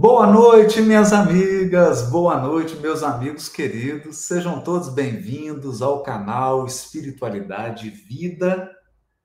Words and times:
Boa 0.00 0.32
noite, 0.32 0.80
minhas 0.80 1.12
amigas, 1.12 2.08
boa 2.08 2.40
noite, 2.40 2.76
meus 2.76 3.02
amigos 3.02 3.48
queridos. 3.48 4.18
Sejam 4.18 4.62
todos 4.62 4.90
bem-vindos 4.90 5.82
ao 5.82 6.04
canal 6.04 6.64
Espiritualidade 6.66 7.88
e 7.88 7.90
Vida. 7.90 8.70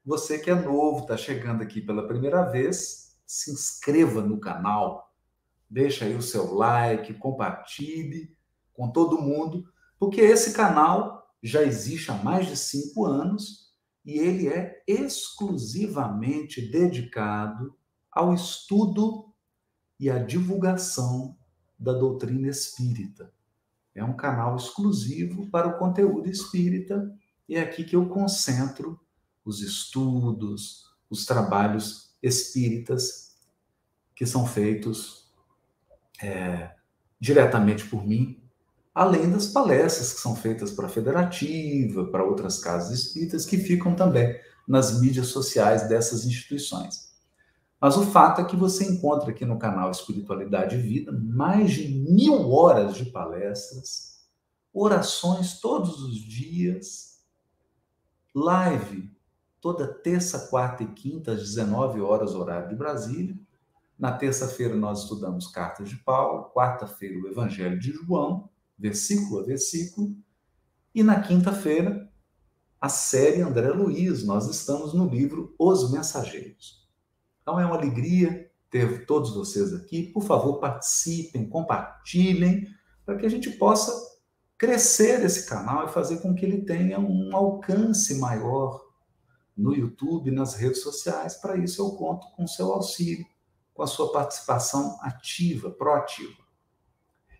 Você 0.03 0.39
que 0.39 0.49
é 0.49 0.55
novo, 0.55 1.01
está 1.01 1.15
chegando 1.15 1.61
aqui 1.61 1.79
pela 1.79 2.07
primeira 2.07 2.41
vez, 2.49 3.19
se 3.23 3.51
inscreva 3.51 4.23
no 4.23 4.39
canal, 4.39 5.13
deixa 5.69 6.05
aí 6.05 6.15
o 6.15 6.23
seu 6.23 6.55
like, 6.55 7.13
compartilhe 7.19 8.35
com 8.73 8.89
todo 8.89 9.21
mundo, 9.21 9.63
porque 9.99 10.21
esse 10.21 10.53
canal 10.53 11.35
já 11.43 11.61
existe 11.61 12.09
há 12.09 12.15
mais 12.15 12.47
de 12.47 12.57
cinco 12.57 13.05
anos 13.05 13.71
e 14.03 14.17
ele 14.17 14.47
é 14.47 14.81
exclusivamente 14.87 16.67
dedicado 16.71 17.75
ao 18.11 18.33
estudo 18.33 19.32
e 19.99 20.09
a 20.09 20.19
divulgação 20.19 21.35
da 21.77 21.93
doutrina 21.93 22.47
espírita. 22.47 23.31
É 23.95 24.03
um 24.03 24.15
canal 24.15 24.55
exclusivo 24.55 25.49
para 25.49 25.67
o 25.67 25.77
conteúdo 25.77 26.29
espírita 26.29 27.13
e 27.47 27.55
é 27.55 27.61
aqui 27.61 27.83
que 27.83 27.95
eu 27.95 28.07
concentro 28.07 28.99
os 29.45 29.61
estudos, 29.61 30.85
os 31.09 31.25
trabalhos 31.25 32.15
espíritas 32.21 33.35
que 34.15 34.25
são 34.25 34.45
feitos 34.45 35.31
é, 36.21 36.71
diretamente 37.19 37.85
por 37.85 38.05
mim, 38.05 38.41
além 38.93 39.29
das 39.29 39.47
palestras 39.47 40.13
que 40.13 40.19
são 40.19 40.35
feitas 40.35 40.71
para 40.71 40.85
a 40.85 40.89
Federativa, 40.89 42.05
para 42.05 42.23
outras 42.23 42.59
casas 42.59 42.91
espíritas 42.97 43.45
que 43.45 43.57
ficam 43.57 43.95
também 43.95 44.39
nas 44.67 44.99
mídias 45.01 45.27
sociais 45.27 45.87
dessas 45.89 46.25
instituições. 46.25 47.02
Mas 47.83 47.97
o 47.97 48.05
fato 48.05 48.39
é 48.39 48.45
que 48.45 48.55
você 48.55 48.85
encontra 48.85 49.31
aqui 49.31 49.43
no 49.43 49.59
canal 49.59 49.91
Espiritualidade 49.91 50.77
e 50.77 50.79
Vida 50.79 51.11
mais 51.11 51.73
de 51.73 51.89
mil 51.89 52.49
horas 52.49 52.95
de 52.95 53.07
palestras, 53.07 54.25
orações 54.73 55.59
todos 55.59 56.01
os 56.01 56.15
dias, 56.15 57.21
live 58.33 59.11
toda 59.59 59.85
terça, 59.85 60.47
quarta 60.47 60.81
e 60.81 60.93
quinta, 60.93 61.33
às 61.33 61.41
19 61.41 61.99
horas, 61.99 62.33
horário 62.33 62.69
de 62.69 62.75
Brasília. 62.77 63.37
Na 63.99 64.13
terça-feira 64.13 64.77
nós 64.77 65.01
estudamos 65.01 65.47
Cartas 65.47 65.89
de 65.89 65.97
Paulo, 65.97 66.51
quarta-feira 66.53 67.19
o 67.19 67.27
Evangelho 67.27 67.77
de 67.77 67.91
João, 67.91 68.49
versículo 68.79 69.41
a 69.41 69.43
versículo, 69.43 70.15
e 70.95 71.03
na 71.03 71.19
quinta-feira 71.19 72.09
a 72.79 72.87
série 72.87 73.41
André 73.41 73.71
Luiz. 73.71 74.23
Nós 74.23 74.47
estamos 74.47 74.93
no 74.93 75.05
livro 75.05 75.53
Os 75.59 75.91
Mensageiros. 75.91 76.82
Então 77.43 77.59
é 77.59 77.65
uma 77.65 77.75
alegria 77.75 78.49
ter 78.71 79.05
todos 79.05 79.35
vocês 79.35 79.71
aqui. 79.73 80.07
Por 80.11 80.23
favor, 80.23 80.59
participem, 80.59 81.47
compartilhem, 81.47 82.67
para 83.05 83.17
que 83.17 83.25
a 83.25 83.29
gente 83.29 83.51
possa 83.51 83.91
crescer 84.57 85.23
esse 85.23 85.47
canal 85.47 85.85
e 85.85 85.91
fazer 85.91 86.21
com 86.21 86.33
que 86.33 86.45
ele 86.45 86.61
tenha 86.61 86.97
um 86.99 87.35
alcance 87.35 88.17
maior 88.17 88.81
no 89.55 89.75
YouTube, 89.75 90.31
nas 90.31 90.55
redes 90.55 90.81
sociais. 90.81 91.35
Para 91.35 91.57
isso, 91.57 91.81
eu 91.81 91.91
conto 91.91 92.25
com 92.35 92.45
o 92.45 92.47
seu 92.47 92.71
auxílio, 92.73 93.25
com 93.73 93.83
a 93.83 93.87
sua 93.87 94.11
participação 94.11 94.97
ativa, 95.01 95.69
proativa. 95.69 96.41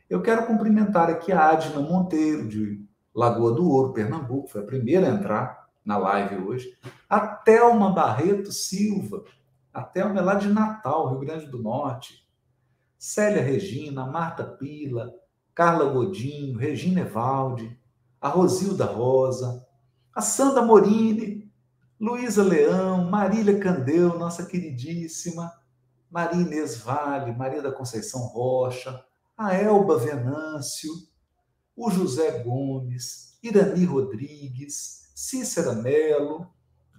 Eu 0.10 0.22
quero 0.22 0.46
cumprimentar 0.46 1.10
aqui 1.10 1.32
a 1.32 1.50
Adna 1.50 1.80
Monteiro, 1.80 2.48
de 2.48 2.86
Lagoa 3.16 3.54
do 3.54 3.68
Ouro, 3.68 3.94
Pernambuco, 3.94 4.50
foi 4.50 4.62
a 4.62 4.66
primeira 4.66 5.08
a 5.08 5.16
entrar 5.16 5.70
na 5.86 5.98
live 5.98 6.36
hoje. 6.44 6.78
A 7.10 7.20
Thelma 7.20 7.92
Barreto 7.92 8.52
Silva, 8.52 9.24
a 9.74 9.82
Thelma 9.82 10.20
é 10.20 10.22
lá 10.22 10.36
de 10.36 10.48
Natal, 10.48 11.10
Rio 11.10 11.20
Grande 11.20 11.48
do 11.48 11.62
Norte. 11.62 12.24
Célia 12.98 13.42
Regina, 13.42 14.06
Marta 14.06 14.46
Pila, 14.46 15.14
Carla 15.54 15.92
Godinho, 15.92 16.58
Regina 16.58 17.02
Evaldi, 17.02 17.78
a 18.22 18.30
Rosilda 18.30 18.86
Rosa, 18.86 19.68
a 20.16 20.22
Sandra 20.22 20.62
Morini, 20.62 21.52
Luísa 22.00 22.44
Leão, 22.44 23.10
Marília 23.10 23.60
Candeu, 23.60 24.18
nossa 24.18 24.46
queridíssima, 24.46 25.52
Maria 26.10 26.42
Inês 26.42 26.78
Vale, 26.78 27.32
Maria 27.34 27.62
da 27.62 27.72
Conceição 27.72 28.22
Rocha, 28.28 29.04
a 29.36 29.54
Elba 29.54 29.98
Venâncio, 29.98 30.92
o 31.76 31.90
José 31.90 32.44
Gomes, 32.44 33.38
Irani 33.42 33.84
Rodrigues, 33.86 35.12
Cícera 35.16 35.74
Melo, 35.74 36.48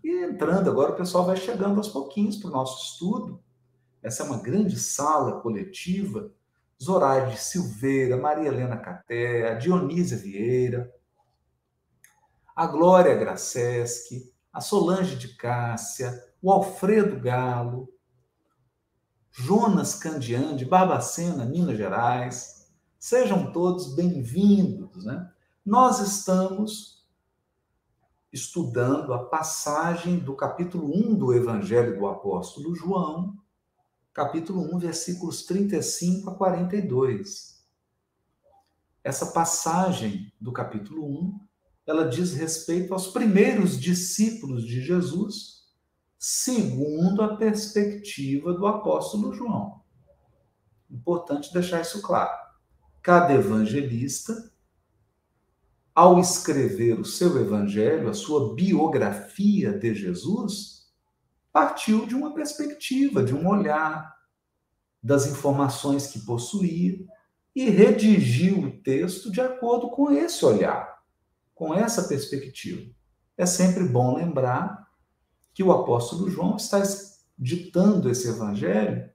e 0.04 0.22
entrando 0.22 0.68
agora, 0.68 0.92
o 0.92 0.96
pessoal 0.96 1.24
vai 1.24 1.36
chegando 1.36 1.78
aos 1.78 1.88
pouquinhos 1.88 2.36
para 2.36 2.50
o 2.50 2.52
nosso 2.52 2.84
estudo. 2.84 3.42
Essa 4.02 4.22
é 4.22 4.26
uma 4.26 4.36
grande 4.36 4.78
sala 4.78 5.40
coletiva. 5.40 6.30
Zoraide 6.82 7.38
Silveira, 7.38 8.18
Maria 8.18 8.48
Helena 8.48 8.76
Caté, 8.76 9.54
Dionísia 9.54 10.18
Vieira, 10.18 10.92
a 12.54 12.66
Glória 12.66 13.14
Graceschi, 13.14 14.30
a 14.52 14.60
Solange 14.60 15.16
de 15.16 15.34
Cássia, 15.36 16.22
o 16.42 16.52
Alfredo 16.52 17.18
Galo, 17.18 17.88
Jonas 19.30 19.94
Candian, 19.94 20.54
de 20.54 20.66
Barbacena, 20.66 21.46
Minas 21.46 21.78
Gerais. 21.78 22.70
Sejam 22.98 23.52
todos 23.52 23.94
bem-vindos. 23.94 25.04
Né? 25.04 25.30
Nós 25.64 26.00
estamos 26.00 27.03
estudando 28.34 29.14
a 29.14 29.24
passagem 29.26 30.18
do 30.18 30.34
capítulo 30.34 30.92
1 30.92 31.14
do 31.14 31.32
Evangelho 31.32 31.96
do 31.96 32.04
Apóstolo 32.08 32.74
João, 32.74 33.38
capítulo 34.12 34.74
1, 34.74 34.78
versículos 34.80 35.44
35 35.44 36.30
a 36.30 36.34
42. 36.34 37.64
Essa 39.04 39.26
passagem 39.26 40.32
do 40.40 40.50
capítulo 40.50 41.06
1, 41.06 41.40
ela 41.86 42.08
diz 42.08 42.34
respeito 42.34 42.92
aos 42.92 43.06
primeiros 43.06 43.78
discípulos 43.78 44.64
de 44.64 44.82
Jesus, 44.82 45.68
segundo 46.18 47.22
a 47.22 47.36
perspectiva 47.36 48.52
do 48.52 48.66
apóstolo 48.66 49.32
João. 49.32 49.80
Importante 50.90 51.52
deixar 51.52 51.82
isso 51.82 52.02
claro. 52.02 52.36
Cada 53.00 53.32
evangelista 53.32 54.52
ao 55.94 56.18
escrever 56.18 56.98
o 56.98 57.04
seu 57.04 57.40
evangelho, 57.40 58.08
a 58.08 58.14
sua 58.14 58.54
biografia 58.54 59.72
de 59.72 59.94
Jesus, 59.94 60.88
partiu 61.52 62.04
de 62.06 62.14
uma 62.14 62.34
perspectiva, 62.34 63.22
de 63.22 63.34
um 63.34 63.46
olhar, 63.48 64.12
das 65.02 65.26
informações 65.26 66.06
que 66.06 66.20
possuía 66.20 66.98
e 67.54 67.68
redigiu 67.68 68.58
o 68.60 68.82
texto 68.82 69.30
de 69.30 69.40
acordo 69.40 69.90
com 69.90 70.10
esse 70.10 70.44
olhar, 70.44 71.02
com 71.54 71.74
essa 71.74 72.04
perspectiva. 72.04 72.90
É 73.36 73.44
sempre 73.44 73.84
bom 73.84 74.16
lembrar 74.16 74.88
que 75.52 75.62
o 75.62 75.70
apóstolo 75.70 76.30
João 76.30 76.56
está 76.56 76.82
ditando 77.38 78.10
esse 78.10 78.28
evangelho 78.28 79.12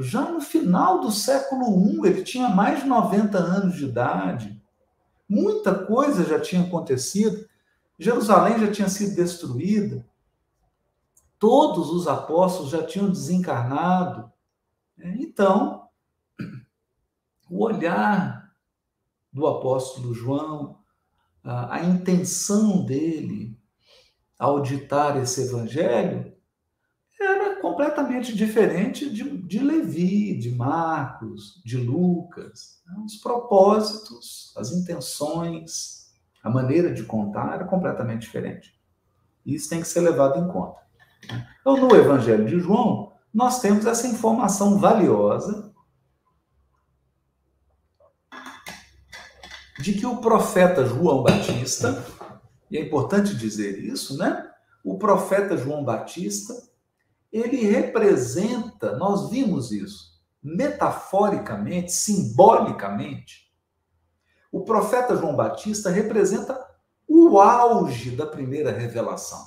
já 0.00 0.30
no 0.30 0.40
final 0.40 1.00
do 1.00 1.10
século 1.10 2.06
I, 2.06 2.06
ele 2.06 2.22
tinha 2.22 2.48
mais 2.48 2.82
de 2.82 2.88
90 2.88 3.36
anos 3.36 3.76
de 3.76 3.84
idade 3.84 4.57
Muita 5.28 5.74
coisa 5.74 6.24
já 6.24 6.40
tinha 6.40 6.62
acontecido. 6.62 7.46
Jerusalém 7.98 8.58
já 8.58 8.70
tinha 8.70 8.88
sido 8.88 9.14
destruída. 9.14 10.06
Todos 11.38 11.90
os 11.90 12.08
apóstolos 12.08 12.70
já 12.70 12.84
tinham 12.84 13.10
desencarnado. 13.10 14.32
Então, 14.98 15.88
o 17.48 17.64
olhar 17.64 18.52
do 19.32 19.46
apóstolo 19.46 20.14
João, 20.14 20.78
a, 21.44 21.82
intenção 21.84 22.84
dele 22.84 23.56
ao 24.38 24.60
ditar 24.60 25.16
esse 25.16 25.42
evangelho, 25.42 26.32
completamente 27.60 28.34
diferente 28.34 29.10
de, 29.10 29.38
de 29.38 29.58
Levi, 29.60 30.36
de 30.36 30.50
Marcos, 30.50 31.62
de 31.64 31.76
Lucas. 31.76 32.80
Né? 32.86 32.96
Os 33.04 33.16
propósitos, 33.16 34.52
as 34.56 34.72
intenções, 34.72 36.12
a 36.42 36.50
maneira 36.50 36.92
de 36.92 37.04
contar 37.04 37.60
é 37.60 37.64
completamente 37.64 38.22
diferente. 38.22 38.78
Isso 39.44 39.68
tem 39.68 39.80
que 39.80 39.88
ser 39.88 40.00
levado 40.00 40.38
em 40.38 40.48
conta. 40.48 40.80
Então, 41.60 41.76
no 41.76 41.94
Evangelho 41.94 42.46
de 42.46 42.58
João, 42.58 43.12
nós 43.32 43.60
temos 43.60 43.86
essa 43.86 44.06
informação 44.06 44.78
valiosa 44.78 45.72
de 49.80 49.92
que 49.92 50.06
o 50.06 50.16
profeta 50.18 50.84
João 50.84 51.22
Batista, 51.22 52.04
e 52.70 52.76
é 52.76 52.80
importante 52.80 53.36
dizer 53.36 53.78
isso, 53.78 54.16
né? 54.18 54.50
O 54.84 54.98
profeta 54.98 55.56
João 55.56 55.84
Batista 55.84 56.67
ele 57.32 57.58
representa, 57.58 58.96
nós 58.96 59.30
vimos 59.30 59.70
isso, 59.70 60.18
metaforicamente, 60.42 61.92
simbolicamente. 61.92 63.52
O 64.50 64.64
profeta 64.64 65.16
João 65.16 65.36
Batista 65.36 65.90
representa 65.90 66.58
o 67.06 67.38
auge 67.38 68.16
da 68.16 68.26
primeira 68.26 68.70
revelação. 68.70 69.46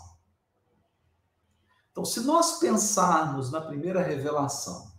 Então, 1.91 2.05
se 2.05 2.21
nós 2.21 2.59
pensarmos 2.59 3.51
na 3.51 3.61
primeira 3.61 4.01
revelação 4.01 4.91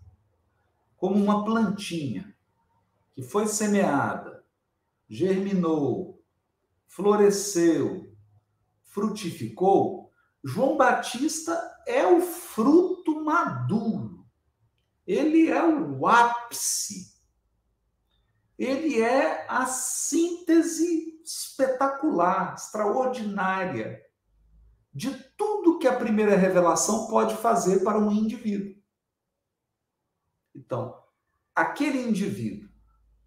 como 0.97 1.17
uma 1.17 1.45
plantinha 1.45 2.37
que 3.13 3.23
foi 3.23 3.47
semeada, 3.47 4.45
germinou, 5.09 6.23
floresceu, 6.87 8.15
frutificou, 8.85 10.02
João 10.45 10.77
Batista 10.77 11.53
é 11.87 12.07
o 12.07 12.21
fruto 12.21 13.25
maduro. 13.25 14.27
Ele 15.07 15.49
é 15.49 15.65
o 15.65 16.07
ápice. 16.07 17.13
Ele 18.59 19.01
é 19.01 19.47
a 19.49 19.67
síntese 19.67 21.21
espetacular, 21.25 22.55
extraordinária 22.55 24.01
de 24.93 25.13
tudo 25.37 25.79
que 25.79 25.89
a 25.89 25.97
primeira 25.97 26.37
revelação 26.37 27.07
pode 27.09 27.37
fazer 27.37 27.83
para 27.83 27.99
um 27.99 28.11
indivíduo. 28.11 28.75
Então, 30.55 31.03
aquele 31.55 31.99
indivíduo 31.99 32.69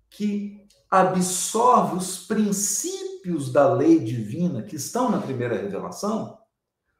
que 0.09 0.65
absorve 0.89 1.97
os 1.97 2.27
princípios 2.27 3.51
da 3.51 3.73
lei 3.73 3.99
divina 3.99 4.61
que 4.61 4.75
estão 4.75 5.09
na 5.09 5.19
primeira 5.19 5.57
revelação, 5.57 6.39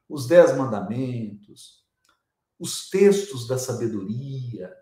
os 0.08 0.26
dez 0.26 0.56
mandamentos, 0.56 1.84
os 2.58 2.88
textos 2.88 3.46
da 3.46 3.58
sabedoria, 3.58 4.74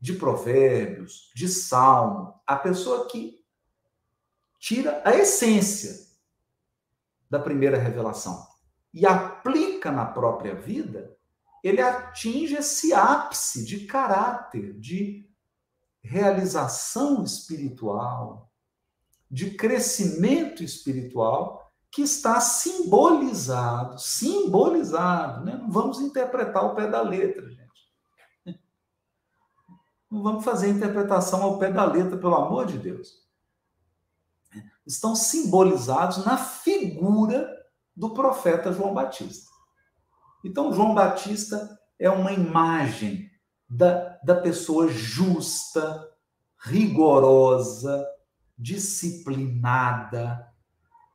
de 0.00 0.14
provérbios, 0.14 1.30
de 1.34 1.48
salmo, 1.48 2.40
a 2.46 2.56
pessoa 2.56 3.06
que 3.06 3.44
tira 4.58 5.02
a 5.04 5.14
essência 5.14 6.08
da 7.28 7.38
primeira 7.38 7.78
revelação 7.78 8.46
e 8.92 9.06
aplica 9.06 9.90
na 9.90 10.06
própria 10.06 10.54
vida, 10.54 11.16
ele 11.62 11.80
atinge 11.80 12.56
esse 12.56 12.92
ápice 12.92 13.64
de 13.64 13.86
caráter, 13.86 14.78
de 14.78 15.28
realização 16.02 17.22
espiritual, 17.22 18.50
de 19.30 19.52
crescimento 19.52 20.64
espiritual 20.64 21.59
que 21.90 22.02
está 22.02 22.40
simbolizado, 22.40 23.98
simbolizado, 23.98 25.44
né? 25.44 25.56
Não 25.56 25.70
vamos 25.70 26.00
interpretar 26.00 26.64
o 26.64 26.74
pé 26.74 26.86
da 26.86 27.02
letra, 27.02 27.48
gente. 27.50 28.60
Não 30.10 30.22
vamos 30.22 30.44
fazer 30.44 30.68
interpretação 30.68 31.42
ao 31.42 31.58
pé 31.58 31.70
da 31.70 31.84
letra, 31.84 32.16
pelo 32.16 32.34
amor 32.34 32.66
de 32.66 32.78
Deus. 32.78 33.28
Estão 34.86 35.14
simbolizados 35.14 36.24
na 36.24 36.36
figura 36.36 37.48
do 37.94 38.10
profeta 38.10 38.72
João 38.72 38.94
Batista. 38.94 39.50
Então, 40.44 40.72
João 40.72 40.94
Batista 40.94 41.78
é 41.98 42.08
uma 42.08 42.32
imagem 42.32 43.30
da, 43.68 44.18
da 44.24 44.34
pessoa 44.34 44.88
justa, 44.88 46.08
rigorosa, 46.58 48.04
disciplinada, 48.58 50.49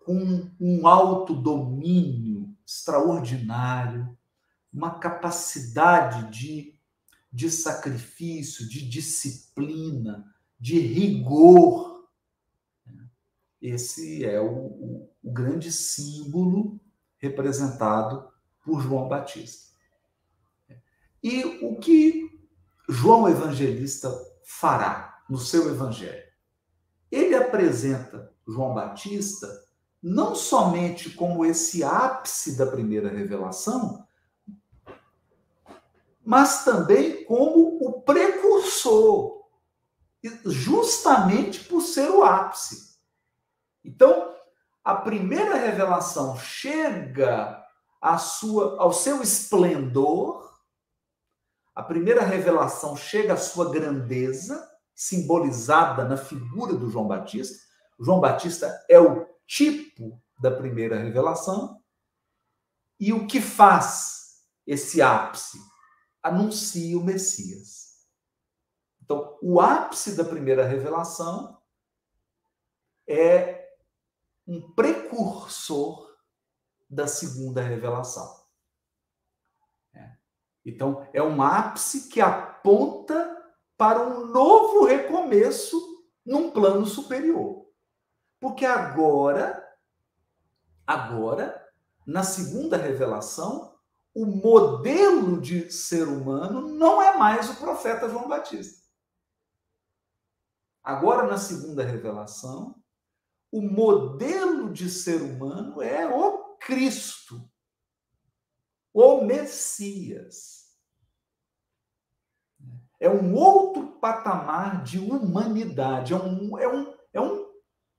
com 0.05 0.51
um 0.59 0.87
autodomínio 0.87 2.55
extraordinário, 2.65 4.15
uma 4.71 4.99
capacidade 4.99 6.29
de, 6.29 6.79
de 7.33 7.49
sacrifício, 7.49 8.69
de 8.69 8.87
disciplina, 8.87 10.31
de 10.59 10.79
rigor. 10.79 12.07
Esse 13.59 14.23
é 14.23 14.39
o, 14.39 14.53
o, 14.53 15.09
o 15.23 15.31
grande 15.31 15.71
símbolo 15.71 16.79
representado 17.17 18.29
por 18.63 18.81
João 18.81 19.07
Batista. 19.07 19.73
E 21.23 21.43
o 21.65 21.79
que 21.79 22.29
João 22.87 23.27
Evangelista 23.27 24.11
fará 24.43 25.23
no 25.27 25.39
seu 25.39 25.69
evangelho? 25.71 26.23
Ele 27.11 27.33
apresenta 27.33 28.31
João 28.47 28.75
Batista 28.75 29.64
não 30.07 30.35
somente 30.35 31.09
como 31.09 31.43
esse 31.43 31.83
ápice 31.83 32.55
da 32.55 32.67
primeira 32.67 33.09
revelação, 33.09 34.07
mas 36.23 36.63
também 36.63 37.25
como 37.25 37.79
o 37.83 38.01
precursor, 38.03 39.43
justamente 40.45 41.63
por 41.63 41.81
ser 41.81 42.07
o 42.11 42.23
ápice. 42.23 42.99
Então, 43.83 44.35
a 44.83 44.93
primeira 44.93 45.55
revelação 45.55 46.37
chega 46.37 47.65
sua, 48.19 48.79
ao 48.79 48.93
seu 48.93 49.23
esplendor, 49.23 50.55
a 51.73 51.81
primeira 51.81 52.21
revelação 52.21 52.95
chega 52.95 53.33
à 53.33 53.37
sua 53.37 53.71
grandeza, 53.71 54.71
simbolizada 54.93 56.03
na 56.03 56.15
figura 56.15 56.73
do 56.73 56.91
João 56.91 57.07
Batista. 57.07 57.57
João 57.99 58.19
Batista 58.19 58.85
é 58.87 58.99
o 58.99 59.34
tipo 59.45 60.21
da 60.39 60.51
primeira 60.51 60.97
revelação. 60.97 61.81
E 62.99 63.13
o 63.13 63.27
que 63.27 63.41
faz 63.41 64.45
esse 64.65 65.01
ápice? 65.01 65.59
Anuncia 66.21 66.97
o 66.97 67.03
Messias. 67.03 67.85
Então, 69.01 69.37
o 69.41 69.61
ápice 69.61 70.15
da 70.15 70.23
primeira 70.23 70.65
revelação 70.65 71.61
é 73.07 73.69
um 74.47 74.71
precursor 74.73 76.15
da 76.89 77.07
segunda 77.07 77.61
revelação. 77.61 78.45
É. 79.93 80.17
Então, 80.65 81.07
é 81.13 81.21
um 81.21 81.41
ápice 81.41 82.09
que 82.09 82.19
aponta 82.19 83.31
para 83.77 84.01
um 84.01 84.25
novo 84.27 84.85
recomeço 84.85 85.79
num 86.25 86.49
plano 86.49 86.85
superior. 86.85 87.64
Porque 88.45 88.63
agora, 88.63 89.75
agora, 90.85 91.67
na 92.05 92.21
segunda 92.21 92.77
revelação, 92.77 93.75
o 94.13 94.23
modelo 94.23 95.41
de 95.41 95.71
ser 95.71 96.07
humano 96.07 96.69
não 96.69 97.01
é 97.01 97.17
mais 97.17 97.49
o 97.49 97.55
profeta 97.55 98.07
João 98.07 98.29
Batista. 98.29 98.85
Agora, 100.83 101.25
na 101.25 101.39
segunda 101.39 101.83
revelação, 101.83 102.75
o 103.51 103.63
modelo 103.63 104.71
de 104.71 104.91
ser 104.91 105.23
humano 105.23 105.81
é 105.81 106.07
o 106.07 106.55
Cristo, 106.57 107.49
o 108.93 109.21
Messias. 109.21 110.77
É 112.99 113.09
um 113.09 113.33
outro 113.33 113.93
patamar 113.93 114.83
de 114.83 114.99
humanidade, 114.99 116.13
é 116.13 116.15
um, 116.15 116.59
é 116.59 116.67
um, 116.67 116.95
é 117.11 117.19
um 117.19 117.44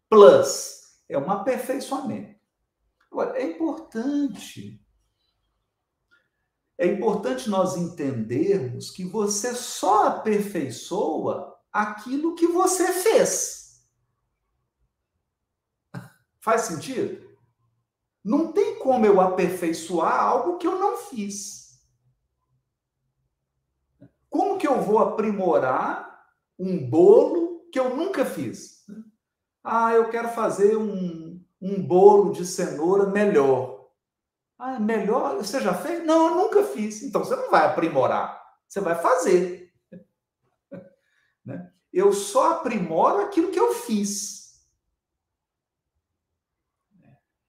plus, 0.09 0.77
é 1.09 1.19
um 1.19 1.31
aperfeiçoamento. 1.31 2.37
Agora, 3.11 3.39
é 3.39 3.45
importante. 3.45 4.85
É 6.79 6.87
importante 6.87 7.49
nós 7.49 7.77
entendermos 7.77 8.91
que 8.91 9.05
você 9.05 9.55
só 9.55 10.09
aperfeiçoa 10.09 11.57
aquilo 11.73 12.35
que 12.35 12.47
você 12.47 12.93
fez. 12.93 13.87
Faz 16.41 16.63
sentido? 16.63 17.27
Não 18.23 18.53
tem 18.53 18.79
como 18.79 19.07
eu 19.07 19.21
aperfeiçoar 19.21 20.21
algo 20.21 20.59
que 20.59 20.67
eu 20.67 20.79
não 20.79 20.99
fiz. 20.99 21.81
Como 24.29 24.59
que 24.59 24.67
eu 24.67 24.83
vou 24.83 24.99
aprimorar 24.99 26.27
um 26.59 26.91
bolo 26.91 27.69
que 27.71 27.79
eu 27.79 27.97
nunca 27.97 28.27
fiz? 28.27 28.76
Ah, 29.69 29.93
eu 29.93 30.09
quero 30.11 30.29
fazer 30.29 30.77
um, 30.77 31.45
um 31.61 31.83
bolo 31.85 32.31
de 32.31 32.47
cenoura 32.47 33.07
melhor. 33.07 33.91
Ah, 34.57 34.79
melhor? 34.79 35.37
Você 35.39 35.61
já 35.61 35.75
fez? 35.75 36.07
Não, 36.07 36.29
eu 36.29 36.35
nunca 36.37 36.63
fiz. 36.63 37.03
Então 37.03 37.25
você 37.25 37.35
não 37.35 37.51
vai 37.51 37.67
aprimorar, 37.67 38.41
você 38.69 38.81
vai 38.81 38.95
fazer. 38.95 39.73
né? 41.45 41.73
Eu 41.93 42.13
só 42.13 42.53
aprimoro 42.53 43.23
aquilo 43.23 43.51
que 43.51 43.59
eu 43.59 43.75
fiz. 43.75 44.37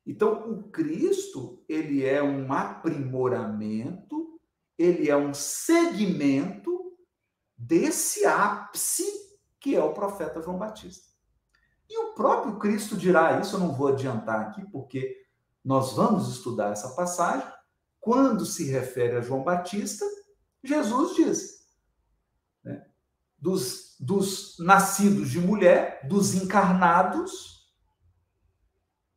Então, 0.03 0.49
o 0.49 0.63
Cristo, 0.71 1.63
ele 1.69 2.03
é 2.03 2.23
um 2.23 2.51
aprimoramento, 2.51 4.39
ele 4.75 5.07
é 5.07 5.15
um 5.15 5.35
segmento 5.35 6.97
desse 7.55 8.25
ápice 8.25 9.05
que 9.59 9.75
é 9.75 9.83
o 9.83 9.93
profeta 9.93 10.41
João 10.41 10.57
Batista. 10.57 11.06
E 11.89 11.97
o 11.99 12.13
próprio 12.13 12.57
Cristo 12.59 12.97
dirá 12.97 13.39
isso, 13.39 13.55
eu 13.55 13.59
não 13.59 13.73
vou 13.73 13.87
adiantar 13.87 14.41
aqui, 14.41 14.65
porque 14.71 15.15
nós 15.63 15.93
vamos 15.93 16.29
estudar 16.29 16.71
essa 16.71 16.95
passagem. 16.95 17.47
Quando 17.99 18.45
se 18.45 18.69
refere 18.69 19.17
a 19.17 19.21
João 19.21 19.43
Batista, 19.43 20.05
Jesus 20.63 21.15
diz: 21.15 21.57
né, 22.63 22.85
dos, 23.37 23.95
dos 23.99 24.57
nascidos 24.59 25.29
de 25.29 25.39
mulher, 25.39 26.07
dos 26.07 26.33
encarnados, 26.33 27.57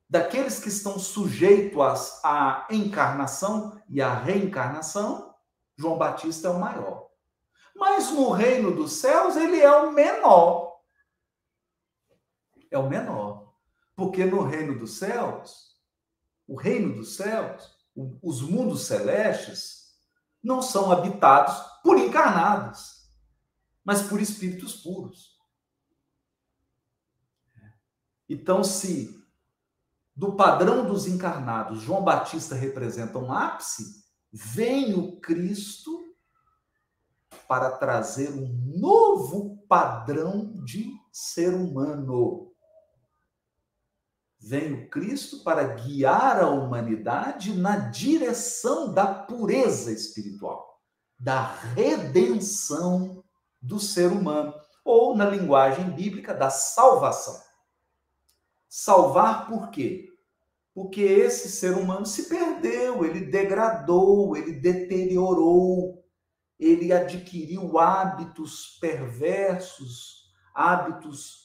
daqueles 0.09 0.59
que 0.59 0.69
estão 0.69 0.99
sujeitos 0.99 2.21
à 2.25 2.67
encarnação 2.71 3.81
e 3.89 4.03
à 4.03 4.13
reencarnação, 4.13 5.33
João 5.77 5.97
Batista 5.97 6.49
é 6.49 6.51
o 6.51 6.59
maior. 6.59 7.09
Mas 7.77 8.11
no 8.11 8.31
reino 8.31 8.75
dos 8.75 8.95
céus 8.95 9.37
ele 9.37 9.61
é 9.61 9.71
o 9.71 9.93
menor. 9.93 10.70
É 12.71 12.79
o 12.79 12.89
menor. 12.89 13.55
Porque 13.95 14.25
no 14.25 14.43
reino 14.43 14.79
dos 14.79 14.99
céus, 14.99 15.77
o 16.47 16.57
reino 16.57 16.95
dos 16.95 17.17
céus, 17.17 17.77
os 18.23 18.41
mundos 18.41 18.87
celestes, 18.87 19.81
não 20.43 20.63
são 20.63 20.91
habitados 20.91 21.55
por 21.83 21.99
encarnados, 21.99 23.09
mas 23.85 24.03
por 24.03 24.21
espíritos 24.21 24.75
puros. 24.77 25.39
Então, 28.29 28.63
se 28.63 29.21
do 30.15 30.37
padrão 30.37 30.87
dos 30.87 31.07
encarnados 31.07 31.83
João 31.83 32.05
Batista 32.05 32.55
representa 32.55 33.19
um 33.19 33.33
ápice, 33.33 34.05
vem 34.33 34.95
o 34.95 35.21
Cristo 35.21 35.99
para 37.49 37.73
trazer 37.73 38.31
um 38.31 38.49
novo 38.79 39.57
padrão 39.69 40.53
de 40.65 40.93
ser 41.11 41.55
humano. 41.55 42.50
Vem 44.43 44.73
o 44.73 44.89
Cristo 44.89 45.45
para 45.45 45.75
guiar 45.75 46.43
a 46.43 46.49
humanidade 46.49 47.53
na 47.53 47.77
direção 47.77 48.93
da 48.93 49.07
pureza 49.07 49.93
espiritual, 49.93 50.81
da 51.19 51.43
redenção 51.75 53.23
do 53.61 53.79
ser 53.79 54.11
humano, 54.11 54.55
ou 54.83 55.15
na 55.15 55.29
linguagem 55.29 55.91
bíblica, 55.91 56.33
da 56.33 56.49
salvação. 56.49 57.39
Salvar 58.67 59.47
por 59.47 59.71
quê? 59.71 60.09
Porque 60.73 61.03
esse 61.03 61.51
ser 61.51 61.77
humano 61.77 62.07
se 62.07 62.29
perdeu, 62.29 63.05
ele 63.05 63.27
degradou, 63.27 64.35
ele 64.35 64.53
deteriorou, 64.53 66.03
ele 66.59 66.93
adquiriu 66.93 67.79
hábitos 67.79 68.79
perversos, 68.81 70.33
hábitos 70.55 71.40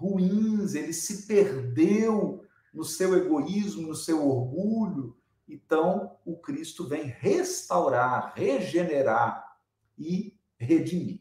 ruins, 0.00 0.74
ele 0.74 0.94
se 0.94 1.26
perdeu 1.26 2.42
no 2.72 2.84
seu 2.84 3.14
egoísmo, 3.14 3.88
no 3.88 3.94
seu 3.94 4.26
orgulho. 4.26 5.14
Então, 5.46 6.16
o 6.24 6.38
Cristo 6.38 6.88
vem 6.88 7.04
restaurar, 7.04 8.32
regenerar 8.34 9.58
e 9.98 10.34
redimir, 10.56 11.20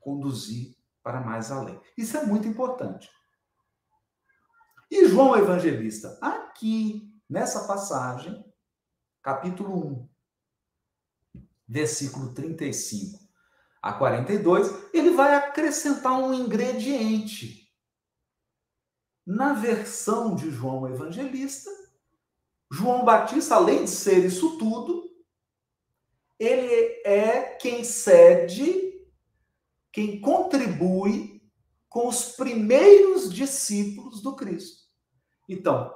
conduzir 0.00 0.74
para 1.02 1.20
mais 1.20 1.52
além. 1.52 1.78
Isso 1.96 2.16
é 2.16 2.24
muito 2.24 2.48
importante. 2.48 3.10
E 4.90 5.06
João 5.06 5.36
Evangelista, 5.36 6.18
aqui 6.20 7.12
nessa 7.28 7.66
passagem, 7.66 8.42
capítulo 9.22 10.08
1, 11.34 11.42
versículo 11.68 12.32
35 12.32 13.20
a 13.82 13.92
42, 13.92 14.90
ele 14.94 15.10
vai 15.10 15.34
acrescentar 15.34 16.12
um 16.12 16.32
ingrediente. 16.32 17.61
Na 19.26 19.52
versão 19.52 20.34
de 20.34 20.50
João 20.50 20.88
Evangelista, 20.88 21.70
João 22.70 23.04
Batista, 23.04 23.54
além 23.54 23.84
de 23.84 23.90
ser 23.90 24.24
isso 24.24 24.58
tudo, 24.58 25.10
ele 26.38 27.02
é 27.04 27.54
quem 27.56 27.84
cede, 27.84 29.06
quem 29.92 30.20
contribui 30.20 31.40
com 31.88 32.08
os 32.08 32.30
primeiros 32.30 33.32
discípulos 33.32 34.22
do 34.22 34.34
Cristo. 34.34 34.82
Então, 35.48 35.94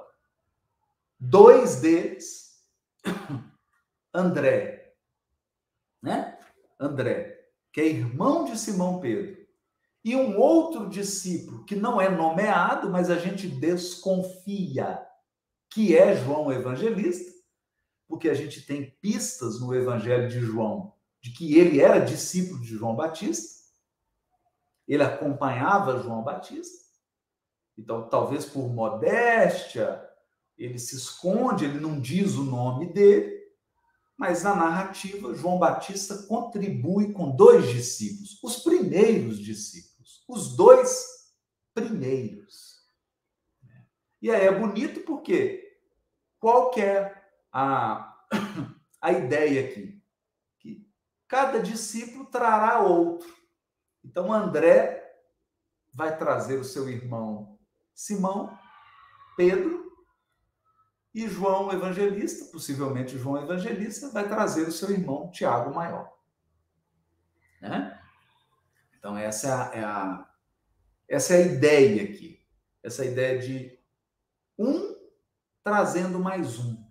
dois 1.19 1.81
deles, 1.81 2.63
André 4.13 4.77
né? 6.01 6.37
André, 6.79 7.49
que 7.71 7.81
é 7.81 7.87
irmão 7.87 8.45
de 8.45 8.57
Simão 8.57 8.99
Pedro, 8.99 9.36
e 10.03 10.15
um 10.15 10.37
outro 10.39 10.89
discípulo 10.89 11.65
que 11.65 11.75
não 11.75 11.99
é 11.99 12.09
nomeado, 12.09 12.89
mas 12.89 13.09
a 13.09 13.17
gente 13.17 13.47
desconfia 13.47 15.05
que 15.69 15.95
é 15.97 16.15
João 16.15 16.51
Evangelista, 16.51 17.31
porque 18.07 18.29
a 18.29 18.33
gente 18.33 18.65
tem 18.65 18.91
pistas 19.01 19.59
no 19.59 19.75
Evangelho 19.75 20.29
de 20.29 20.39
João 20.39 20.93
de 21.21 21.31
que 21.31 21.57
ele 21.57 21.81
era 21.81 21.99
discípulo 21.99 22.61
de 22.61 22.69
João 22.69 22.95
Batista, 22.95 23.57
ele 24.87 25.03
acompanhava 25.03 26.01
João 26.01 26.23
Batista, 26.23 26.85
então 27.77 28.07
talvez 28.07 28.45
por 28.45 28.69
modéstia 28.69 30.03
ele 30.57 30.79
se 30.79 30.95
esconde, 30.95 31.65
ele 31.65 31.79
não 31.79 31.99
diz 31.99 32.35
o 32.35 32.43
nome 32.43 32.91
dele, 32.91 33.36
mas 34.17 34.41
na 34.41 34.55
narrativa, 34.55 35.35
João 35.35 35.59
Batista 35.59 36.23
contribui 36.23 37.13
com 37.13 37.35
dois 37.35 37.69
discípulos, 37.69 38.39
os 38.43 38.57
primeiros 38.57 39.37
discípulos, 39.37 40.23
os 40.27 40.55
dois 40.55 41.05
primeiros. 41.73 42.83
E 44.19 44.31
aí 44.31 44.47
é 44.47 44.51
bonito 44.51 45.01
porque 45.01 45.79
qual 46.39 46.71
é 46.77 47.15
a, 47.51 48.17
a 48.99 49.11
ideia 49.11 49.69
aqui? 49.69 50.01
Que 50.59 50.89
cada 51.27 51.59
discípulo 51.59 52.25
trará 52.25 52.79
outro. 52.79 53.31
Então 54.03 54.33
André 54.33 55.15
vai 55.93 56.17
trazer 56.17 56.57
o 56.57 56.63
seu 56.63 56.89
irmão 56.89 57.59
Simão, 57.93 58.57
Pedro, 59.35 59.86
e 61.13 61.27
João 61.27 61.71
Evangelista, 61.71 62.51
possivelmente 62.51 63.17
João 63.17 63.41
Evangelista, 63.41 64.09
vai 64.09 64.27
trazer 64.27 64.67
o 64.67 64.71
seu 64.71 64.91
irmão 64.91 65.31
Tiago 65.31 65.73
Maior. 65.73 66.15
Né? 67.61 67.99
Então, 68.97 69.17
essa 69.17 69.71
é 69.73 69.83
a, 69.83 70.29
essa 71.07 71.33
é 71.33 71.37
a 71.37 71.45
ideia 71.45 72.03
aqui. 72.03 72.45
Essa 72.83 73.03
ideia 73.03 73.39
de 73.39 73.79
um 74.57 74.95
trazendo 75.63 76.19
mais 76.19 76.59
um. 76.59 76.85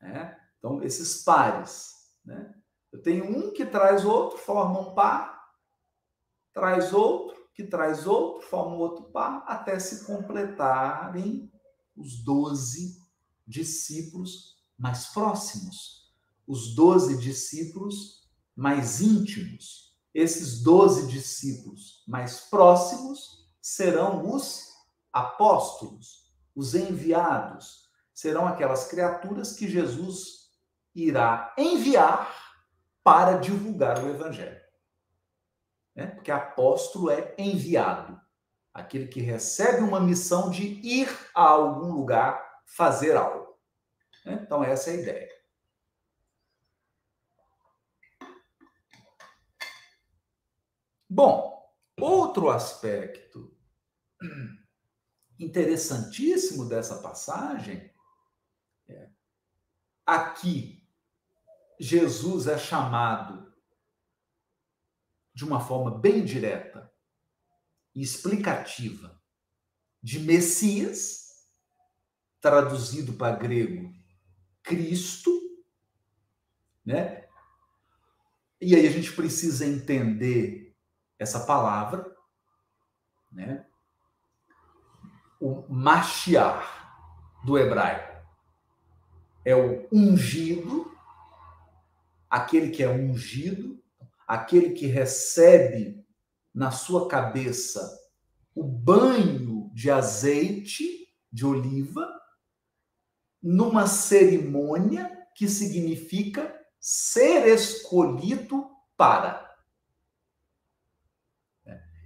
Né? 0.00 0.40
Então, 0.58 0.82
esses 0.82 1.22
pares. 1.22 2.10
Né? 2.24 2.54
Eu 2.90 3.02
tenho 3.02 3.24
um 3.24 3.52
que 3.52 3.66
traz 3.66 4.04
outro, 4.04 4.38
forma 4.38 4.80
um 4.80 4.94
par, 4.94 5.52
traz 6.52 6.92
outro, 6.92 7.36
que 7.52 7.64
traz 7.64 8.06
outro, 8.06 8.48
forma 8.48 8.76
outro 8.76 9.04
par, 9.10 9.44
até 9.46 9.78
se 9.78 10.06
completarem 10.06 11.52
os 11.96 12.22
doze 12.22 13.00
discípulos 13.46 14.56
mais 14.76 15.06
próximos, 15.06 16.12
os 16.46 16.74
doze 16.74 17.18
discípulos 17.18 18.28
mais 18.54 19.00
íntimos. 19.00 19.94
Esses 20.12 20.62
doze 20.62 21.06
discípulos 21.08 22.04
mais 22.06 22.40
próximos 22.40 23.48
serão 23.60 24.32
os 24.32 24.68
apóstolos, 25.12 26.32
os 26.54 26.74
enviados, 26.74 27.88
serão 28.12 28.46
aquelas 28.46 28.86
criaturas 28.86 29.54
que 29.54 29.68
Jesus 29.68 30.50
irá 30.94 31.52
enviar 31.58 32.32
para 33.02 33.38
divulgar 33.38 34.02
o 34.02 34.08
evangelho. 34.08 34.60
Né? 35.94 36.06
Porque 36.06 36.30
apóstolo 36.30 37.10
é 37.10 37.34
enviado 37.38 38.20
aquele 38.74 39.06
que 39.06 39.20
recebe 39.20 39.78
uma 39.78 40.00
missão 40.00 40.50
de 40.50 40.64
ir 40.64 41.08
a 41.32 41.42
algum 41.42 41.92
lugar 41.92 42.62
fazer 42.66 43.16
algo. 43.16 43.56
Então, 44.26 44.64
essa 44.64 44.90
é 44.90 44.94
a 44.94 44.96
ideia. 44.96 45.34
Bom, 51.08 51.72
outro 52.00 52.50
aspecto 52.50 53.56
interessantíssimo 55.38 56.68
dessa 56.68 57.00
passagem 57.00 57.92
é 58.88 59.08
aqui 60.04 60.84
Jesus 61.78 62.46
é 62.46 62.58
chamado 62.58 63.52
de 65.32 65.44
uma 65.44 65.60
forma 65.60 65.98
bem 65.98 66.24
direta 66.24 66.93
explicativa 68.02 69.20
de 70.02 70.18
Messias, 70.20 71.48
traduzido 72.40 73.14
para 73.14 73.36
grego 73.36 73.92
Cristo, 74.62 75.30
né? 76.84 77.26
E 78.60 78.74
aí 78.74 78.86
a 78.86 78.90
gente 78.90 79.12
precisa 79.12 79.64
entender 79.64 80.76
essa 81.18 81.46
palavra, 81.46 82.14
né? 83.30 83.66
O 85.40 85.66
Mashiach 85.68 86.66
do 87.44 87.58
hebraico 87.58 88.14
é 89.44 89.54
o 89.54 89.86
ungido, 89.92 90.90
aquele 92.28 92.70
que 92.70 92.82
é 92.82 92.88
ungido, 92.88 93.82
aquele 94.26 94.70
que 94.70 94.86
recebe 94.86 96.03
na 96.54 96.70
sua 96.70 97.08
cabeça 97.08 98.00
o 98.54 98.62
banho 98.62 99.70
de 99.74 99.90
azeite 99.90 101.12
de 101.32 101.44
oliva 101.44 102.08
numa 103.42 103.86
cerimônia 103.86 105.10
que 105.34 105.48
significa 105.48 106.54
ser 106.78 107.48
escolhido 107.48 108.70
para. 108.96 109.42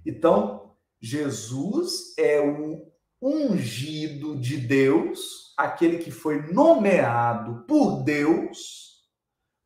Então, 0.05 0.75
Jesus 0.99 2.17
é 2.17 2.41
o 2.41 2.91
ungido 3.21 4.39
de 4.39 4.57
Deus, 4.57 5.53
aquele 5.55 5.99
que 5.99 6.09
foi 6.09 6.51
nomeado 6.51 7.65
por 7.65 8.01
Deus 8.03 9.07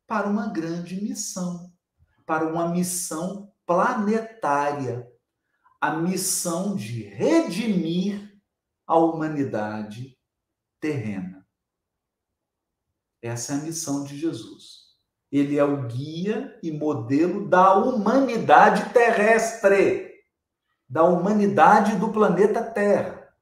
para 0.06 0.28
uma 0.28 0.48
grande 0.48 1.00
missão, 1.00 1.72
para 2.26 2.46
uma 2.46 2.68
missão 2.68 3.53
planetária, 3.66 5.10
a 5.80 5.96
missão 5.96 6.74
de 6.74 7.02
redimir 7.02 8.40
a 8.86 8.96
humanidade 8.96 10.18
terrena. 10.80 11.46
Essa 13.22 13.54
é 13.54 13.56
a 13.56 13.62
missão 13.62 14.04
de 14.04 14.18
Jesus. 14.18 14.84
Ele 15.32 15.58
é 15.58 15.64
o 15.64 15.86
guia 15.88 16.58
e 16.62 16.70
modelo 16.70 17.48
da 17.48 17.74
humanidade 17.74 18.92
terrestre, 18.92 20.12
da 20.88 21.04
humanidade 21.04 21.96
do 21.96 22.12
planeta 22.12 22.62
Terra. 22.62 23.34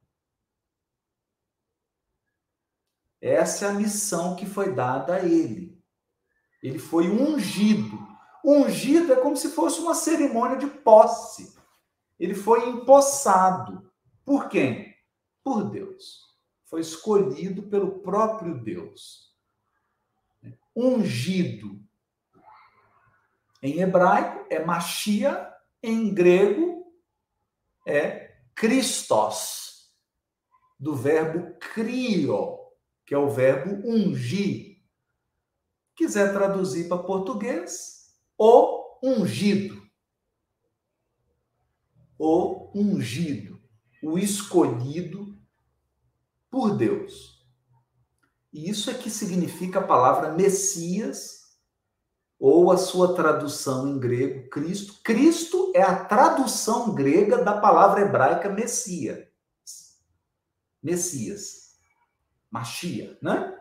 Essa 3.21 3.67
é 3.67 3.69
a 3.69 3.75
missão 3.75 4.35
que 4.35 4.47
foi 4.47 4.75
dada 4.75 5.17
a 5.17 5.25
ele. 5.25 5.81
Ele 6.63 6.79
foi 6.79 7.09
ungido. 7.09 8.12
Ungido 8.45 9.13
é 9.13 9.17
como 9.17 9.37
se 9.37 9.51
fosse 9.51 9.81
uma 9.81 9.95
cerimônia 9.95 10.57
de 10.57 10.67
posse. 10.67 11.57
Ele 12.19 12.35
foi 12.35 12.69
empossado. 12.69 13.91
Por 14.25 14.49
quem? 14.49 14.95
Por 15.43 15.71
Deus. 15.71 16.23
Foi 16.65 16.81
escolhido 16.81 17.65
pelo 17.65 18.01
próprio 18.01 18.59
Deus 18.63 19.33
ungido. 20.75 21.81
Em 23.63 23.81
hebraico 23.81 24.47
é 24.51 24.65
Machia, 24.65 25.53
em 25.83 26.13
grego 26.13 26.93
é 27.87 28.37
Christos, 28.55 29.91
do 30.79 30.95
verbo 30.95 31.57
crio, 31.59 32.59
que 33.05 33.15
é 33.15 33.19
o 33.19 33.31
verbo 33.31 33.87
ungir. 33.89 34.83
Quiser 35.95 36.33
traduzir 36.33 36.89
para 36.89 37.03
português, 37.03 38.02
o 38.39 38.99
ungido. 39.03 39.83
O 42.19 42.71
ungido, 42.75 43.61
o 44.03 44.19
escolhido 44.19 45.39
por 46.51 46.77
Deus. 46.77 47.45
E 48.53 48.69
isso 48.69 48.91
é 48.91 48.95
que 48.95 49.11
significa 49.11 49.81
a 49.81 49.87
palavra 49.87 50.33
Messias, 50.33 51.43
ou 52.43 52.73
a 52.73 52.77
sua 52.77 53.15
tradução 53.15 53.87
em 53.87 54.01
grego, 54.01 54.51
Cristo. 54.51 55.01
Cristo 55.05 55.73
é 55.77 55.83
a 55.83 56.05
tradução 56.05 56.93
grega 56.93 57.45
da 57.45 57.61
palavra 57.61 58.01
hebraica 58.01 58.49
Messias. 58.49 59.29
Messias. 60.83 61.77
Machia, 62.51 63.17
né? 63.23 63.57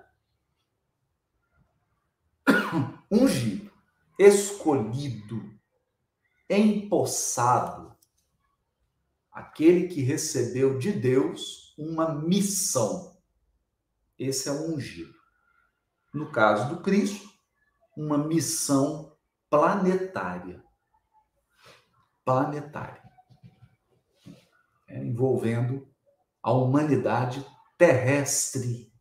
Ungido, 3.12 3.61
escolhido, 4.28 5.42
empossado. 6.50 7.96
Aquele 9.32 9.88
que 9.88 10.02
recebeu 10.02 10.78
de 10.78 10.92
Deus 10.92 11.74
uma 11.78 12.14
missão 12.14 13.12
esse 14.22 14.48
é 14.48 14.52
o 14.52 14.76
ungido. 14.76 15.16
No 16.14 16.32
caso 16.32 16.70
do 16.70 16.84
Cristo, 16.84 17.28
uma 17.98 18.20
missão 18.20 19.18
planetária. 19.50 20.64
Planetária. 22.24 23.02
É, 24.88 25.04
envolvendo 25.04 25.92
a 26.44 26.52
humanidade 26.52 27.44
terrestre. 27.80 28.94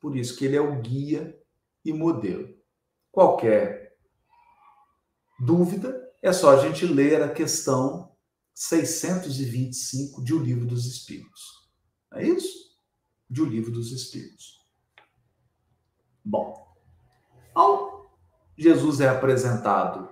Por 0.00 0.16
isso 0.16 0.34
que 0.38 0.46
ele 0.46 0.56
é 0.56 0.60
o 0.62 0.80
guia 0.80 1.38
e 1.84 1.92
modelo. 1.92 2.56
Qualquer 3.12 3.77
dúvida, 5.38 6.10
é 6.22 6.32
só 6.32 6.50
a 6.50 6.66
gente 6.66 6.86
ler 6.86 7.22
a 7.22 7.32
questão 7.32 8.12
625 8.54 10.22
de 10.22 10.34
O 10.34 10.38
Livro 10.38 10.66
dos 10.66 10.86
Espíritos. 10.86 11.68
É 12.12 12.26
isso? 12.26 12.68
de 13.30 13.42
O 13.42 13.44
Livro 13.44 13.70
dos 13.70 13.92
Espíritos. 13.92 14.66
Bom, 16.24 16.66
ao 17.54 18.10
Jesus 18.56 19.00
é 19.00 19.08
apresentado 19.08 20.10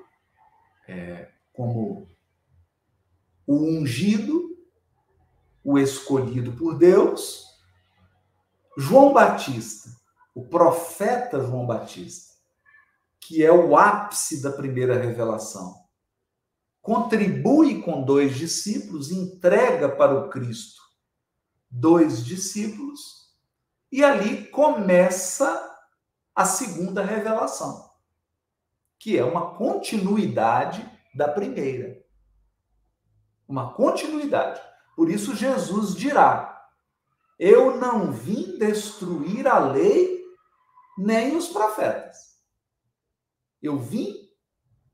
é, 0.86 1.32
como 1.52 2.08
o 3.46 3.56
ungido, 3.56 4.56
o 5.64 5.78
escolhido 5.78 6.52
por 6.52 6.78
Deus, 6.78 7.44
João 8.78 9.12
Batista, 9.12 9.90
o 10.34 10.44
profeta 10.44 11.40
João 11.40 11.66
Batista, 11.66 12.35
que 13.20 13.44
é 13.44 13.52
o 13.52 13.76
ápice 13.76 14.42
da 14.42 14.52
primeira 14.52 14.98
revelação, 14.98 15.74
contribui 16.80 17.82
com 17.82 18.02
dois 18.02 18.36
discípulos, 18.36 19.10
entrega 19.10 19.88
para 19.88 20.14
o 20.14 20.28
Cristo 20.28 20.86
dois 21.70 22.24
discípulos, 22.24 23.26
e 23.92 24.02
ali 24.02 24.46
começa 24.48 25.62
a 26.34 26.44
segunda 26.44 27.02
revelação, 27.02 27.90
que 28.98 29.16
é 29.18 29.24
uma 29.24 29.54
continuidade 29.54 30.88
da 31.14 31.28
primeira. 31.28 32.04
Uma 33.46 33.72
continuidade. 33.74 34.60
Por 34.96 35.10
isso 35.10 35.36
Jesus 35.36 35.94
dirá: 35.94 36.68
Eu 37.38 37.76
não 37.76 38.10
vim 38.10 38.58
destruir 38.58 39.46
a 39.46 39.58
lei 39.58 40.24
nem 40.98 41.36
os 41.36 41.48
profetas. 41.48 42.25
Eu 43.62 43.78
vim 43.78 44.26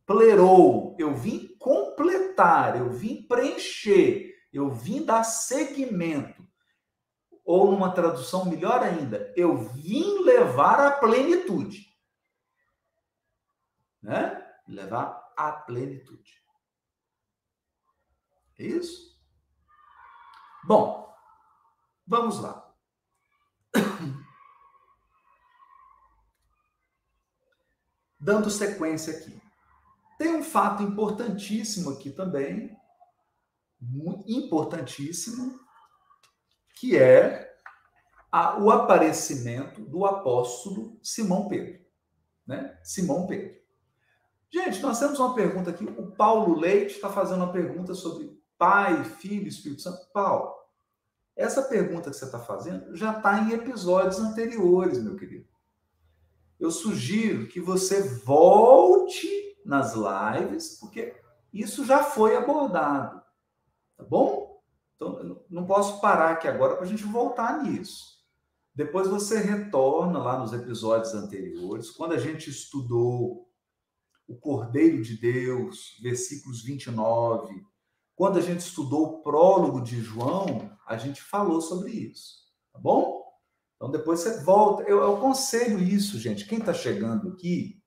plerou, 0.07 0.96
eu 0.98 1.14
vim 1.14 1.57
completar, 1.59 2.79
eu 2.79 2.90
vim 2.90 3.27
preencher, 3.27 4.35
eu 4.53 4.70
vim 4.70 5.05
dar 5.05 5.25
seguimento 5.25 6.46
ou 7.44 7.70
numa 7.70 7.92
tradução 7.92 8.44
melhor 8.44 8.83
ainda, 8.83 9.33
eu 9.37 9.57
vim 9.57 10.22
levar 10.22 10.81
a 10.81 10.92
plenitude. 10.92 11.92
Né? 14.01 14.38
Levar 14.66 15.33
a 15.37 15.53
plenitude. 15.53 16.42
É 18.59 18.64
isso? 18.64 19.20
Bom, 20.64 21.12
vamos 22.07 22.40
lá. 22.40 22.72
Dando 28.22 28.48
sequência 28.48 29.12
aqui. 29.12 29.37
Tem 30.16 30.37
um 30.37 30.42
fato 30.42 30.82
importantíssimo 30.82 31.90
aqui 31.90 32.11
também, 32.11 32.76
importantíssimo, 34.26 35.58
que 36.76 36.96
é 36.96 37.52
a, 38.30 38.58
o 38.58 38.70
aparecimento 38.70 39.82
do 39.82 40.06
apóstolo 40.06 40.98
Simão 41.02 41.48
Pedro. 41.48 41.80
Né? 42.46 42.78
Simão 42.85 43.26
Pedro. 43.26 43.61
Gente, 44.52 44.80
nós 44.80 45.00
temos 45.00 45.18
uma 45.18 45.35
pergunta 45.35 45.70
aqui. 45.70 45.85
O 45.85 46.12
Paulo 46.12 46.58
Leite 46.58 46.94
está 46.94 47.08
fazendo 47.08 47.42
uma 47.42 47.52
pergunta 47.52 47.94
sobre 47.94 48.40
Pai, 48.56 49.02
Filho, 49.04 49.48
Espírito 49.48 49.82
Santo. 49.82 50.11
Paulo, 50.12 50.54
essa 51.35 51.62
pergunta 51.62 52.11
que 52.11 52.16
você 52.16 52.26
está 52.26 52.38
fazendo 52.38 52.94
já 52.94 53.16
está 53.16 53.40
em 53.40 53.52
episódios 53.52 54.18
anteriores, 54.18 55.02
meu 55.02 55.16
querido. 55.16 55.41
Eu 56.62 56.70
sugiro 56.70 57.48
que 57.48 57.61
você 57.61 58.01
volte 58.18 59.29
nas 59.66 59.94
lives, 59.94 60.79
porque 60.79 61.12
isso 61.53 61.85
já 61.85 62.05
foi 62.05 62.37
abordado. 62.37 63.20
Tá 63.96 64.05
bom? 64.05 64.62
Então, 64.94 65.44
não 65.51 65.66
posso 65.66 66.01
parar 66.01 66.31
aqui 66.31 66.46
agora 66.46 66.77
para 66.77 66.85
a 66.85 66.88
gente 66.88 67.03
voltar 67.03 67.64
nisso. 67.64 68.22
Depois 68.72 69.09
você 69.09 69.38
retorna 69.38 70.20
lá 70.20 70.38
nos 70.38 70.53
episódios 70.53 71.12
anteriores, 71.14 71.90
quando 71.90 72.12
a 72.12 72.18
gente 72.18 72.48
estudou 72.48 73.51
o 74.29 74.37
Cordeiro 74.37 75.03
de 75.03 75.16
Deus, 75.16 75.98
versículos 76.01 76.62
29, 76.62 77.61
quando 78.14 78.38
a 78.38 78.40
gente 78.40 78.61
estudou 78.61 79.07
o 79.07 79.22
prólogo 79.25 79.81
de 79.81 80.01
João, 80.01 80.70
a 80.87 80.96
gente 80.96 81.22
falou 81.22 81.61
sobre 81.61 81.90
isso, 81.90 82.46
tá 82.72 82.79
bom? 82.79 83.21
Então 83.83 83.90
depois 83.90 84.21
você 84.21 84.40
volta. 84.45 84.85
Eu, 84.85 84.99
eu 84.99 85.16
aconselho 85.16 85.81
isso, 85.81 86.16
gente. 86.16 86.47
Quem 86.47 86.61
está 86.61 86.73
chegando 86.73 87.31
aqui, 87.31 87.83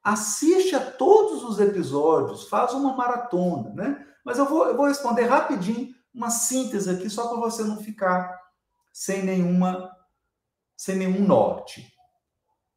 assiste 0.00 0.76
a 0.76 0.92
todos 0.92 1.42
os 1.42 1.58
episódios, 1.58 2.48
faz 2.48 2.72
uma 2.72 2.94
maratona, 2.94 3.70
né? 3.74 4.06
Mas 4.24 4.38
eu 4.38 4.46
vou, 4.46 4.64
eu 4.68 4.76
vou 4.76 4.86
responder 4.86 5.24
rapidinho 5.24 5.92
uma 6.14 6.30
síntese 6.30 6.88
aqui 6.88 7.10
só 7.10 7.28
para 7.28 7.40
você 7.40 7.64
não 7.64 7.82
ficar 7.82 8.40
sem 8.92 9.24
nenhuma 9.24 9.90
sem 10.76 10.94
nenhum 10.94 11.26
norte. 11.26 11.92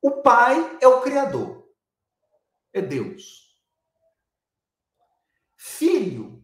O 0.01 0.23
Pai 0.23 0.79
é 0.81 0.87
o 0.87 1.01
criador. 1.01 1.69
É 2.73 2.81
Deus. 2.81 3.53
Filho, 5.55 6.43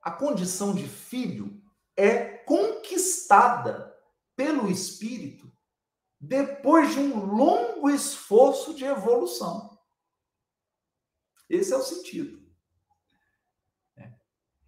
a 0.00 0.10
condição 0.10 0.74
de 0.74 0.88
filho 0.88 1.62
é 1.96 2.38
conquistada 2.38 3.91
pelo 4.42 4.68
Espírito 4.68 5.52
depois 6.20 6.94
de 6.94 6.98
um 6.98 7.24
longo 7.24 7.88
esforço 7.88 8.74
de 8.74 8.84
evolução. 8.84 9.78
Esse 11.48 11.72
é 11.72 11.76
o 11.76 11.82
sentido. 11.82 12.42
É. 13.96 14.12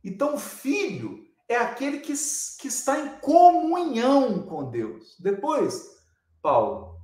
Então, 0.04 0.38
filho 0.38 1.26
é 1.48 1.56
aquele 1.56 1.98
que, 1.98 2.12
que 2.12 2.68
está 2.68 3.00
em 3.00 3.18
comunhão 3.18 4.46
com 4.46 4.70
Deus. 4.70 5.16
Depois, 5.18 5.98
Paulo, 6.40 7.00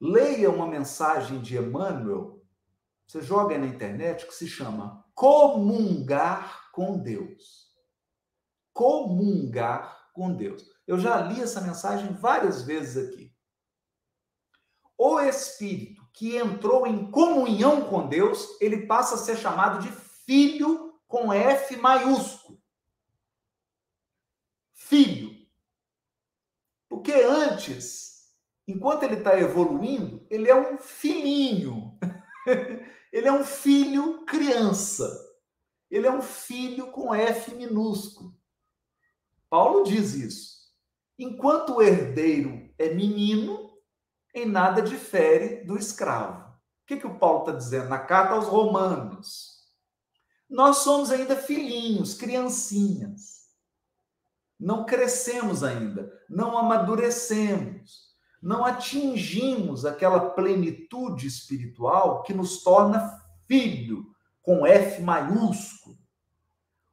leia 0.00 0.50
uma 0.50 0.66
mensagem 0.66 1.40
de 1.40 1.56
Emmanuel, 1.56 2.44
você 3.06 3.22
joga 3.22 3.56
na 3.56 3.66
internet, 3.66 4.26
que 4.26 4.34
se 4.34 4.48
chama 4.48 5.04
Comungar 5.14 6.72
com 6.72 6.98
Deus. 6.98 7.68
Comungar 8.72 10.10
com 10.12 10.34
Deus. 10.34 10.77
Eu 10.88 10.98
já 10.98 11.20
li 11.20 11.42
essa 11.42 11.60
mensagem 11.60 12.14
várias 12.14 12.62
vezes 12.62 13.10
aqui. 13.10 13.30
O 14.96 15.20
espírito 15.20 16.02
que 16.14 16.34
entrou 16.34 16.86
em 16.86 17.10
comunhão 17.10 17.90
com 17.90 18.08
Deus, 18.08 18.58
ele 18.58 18.86
passa 18.86 19.14
a 19.14 19.18
ser 19.18 19.36
chamado 19.36 19.82
de 19.82 19.92
filho 20.24 20.98
com 21.06 21.30
F 21.30 21.76
maiúsculo. 21.76 22.58
Filho. 24.72 25.46
Porque 26.88 27.12
antes, 27.12 28.34
enquanto 28.66 29.02
ele 29.02 29.16
está 29.16 29.38
evoluindo, 29.38 30.26
ele 30.30 30.48
é 30.48 30.56
um 30.56 30.78
filhinho. 30.78 31.98
ele 33.12 33.28
é 33.28 33.32
um 33.32 33.44
filho 33.44 34.24
criança. 34.24 35.06
Ele 35.90 36.06
é 36.06 36.10
um 36.10 36.22
filho 36.22 36.90
com 36.90 37.14
F 37.14 37.54
minúsculo. 37.54 38.34
Paulo 39.50 39.84
diz 39.84 40.14
isso. 40.14 40.57
Enquanto 41.18 41.74
o 41.74 41.82
herdeiro 41.82 42.70
é 42.78 42.94
menino, 42.94 43.70
em 44.32 44.46
nada 44.46 44.80
difere 44.80 45.64
do 45.64 45.76
escravo. 45.76 46.46
O 46.48 46.86
que, 46.86 46.96
que 46.96 47.06
o 47.06 47.18
Paulo 47.18 47.40
está 47.40 47.52
dizendo 47.52 47.88
na 47.88 47.98
carta 47.98 48.34
aos 48.34 48.46
Romanos? 48.46 49.58
Nós 50.48 50.78
somos 50.78 51.10
ainda 51.10 51.34
filhinhos, 51.34 52.14
criancinhas. 52.14 53.48
Não 54.58 54.84
crescemos 54.86 55.64
ainda, 55.64 56.12
não 56.30 56.56
amadurecemos, 56.56 58.08
não 58.40 58.64
atingimos 58.64 59.84
aquela 59.84 60.30
plenitude 60.30 61.26
espiritual 61.26 62.22
que 62.22 62.32
nos 62.32 62.62
torna 62.62 63.20
filho, 63.46 64.06
com 64.40 64.66
F 64.66 65.02
maiúsculo. 65.02 65.98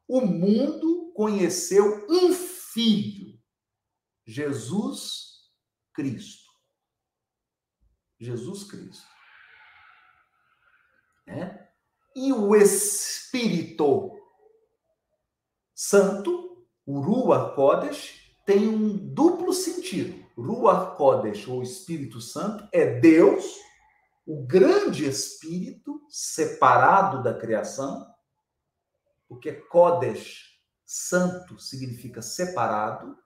O 0.07 0.21
mundo 0.21 1.11
conheceu 1.15 2.05
um 2.09 2.33
filho 2.33 3.24
Jesus 4.25 5.51
Cristo. 5.93 6.51
Jesus 8.19 8.63
Cristo. 8.63 9.07
É? 11.27 11.67
E 12.15 12.31
o 12.31 12.55
Espírito 12.55 14.11
Santo, 15.73 16.65
o 16.85 16.99
Ruach 16.99 17.55
Kodesh, 17.55 18.33
tem 18.45 18.67
um 18.67 19.13
duplo 19.13 19.53
sentido. 19.53 20.25
Ruach 20.37 20.95
Kodesh, 20.97 21.47
ou 21.47 21.61
Espírito 21.61 22.21
Santo, 22.21 22.67
é 22.71 22.99
Deus, 22.99 23.57
o 24.25 24.45
grande 24.45 25.05
Espírito 25.05 26.05
separado 26.09 27.21
da 27.21 27.37
criação, 27.37 28.05
porque 29.27 29.51
Kodesh, 29.51 30.59
santo, 30.85 31.59
significa 31.59 32.21
separado, 32.21 33.17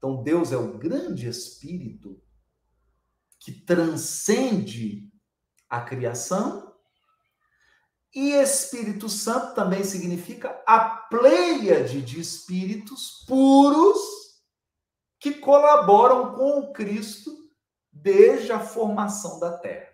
então, 0.00 0.22
Deus 0.22 0.50
é 0.50 0.56
o 0.56 0.78
grande 0.78 1.28
espírito 1.28 2.18
que 3.38 3.52
transcende 3.52 5.12
a 5.68 5.82
criação. 5.82 6.74
E 8.14 8.30
Espírito 8.30 9.10
Santo 9.10 9.54
também 9.54 9.84
significa 9.84 10.58
a 10.66 10.80
pleiade 10.80 12.00
de 12.00 12.18
espíritos 12.18 13.26
puros 13.28 13.98
que 15.18 15.34
colaboram 15.34 16.34
com 16.34 16.60
o 16.60 16.72
Cristo 16.72 17.30
desde 17.92 18.52
a 18.52 18.58
formação 18.58 19.38
da 19.38 19.58
terra. 19.58 19.92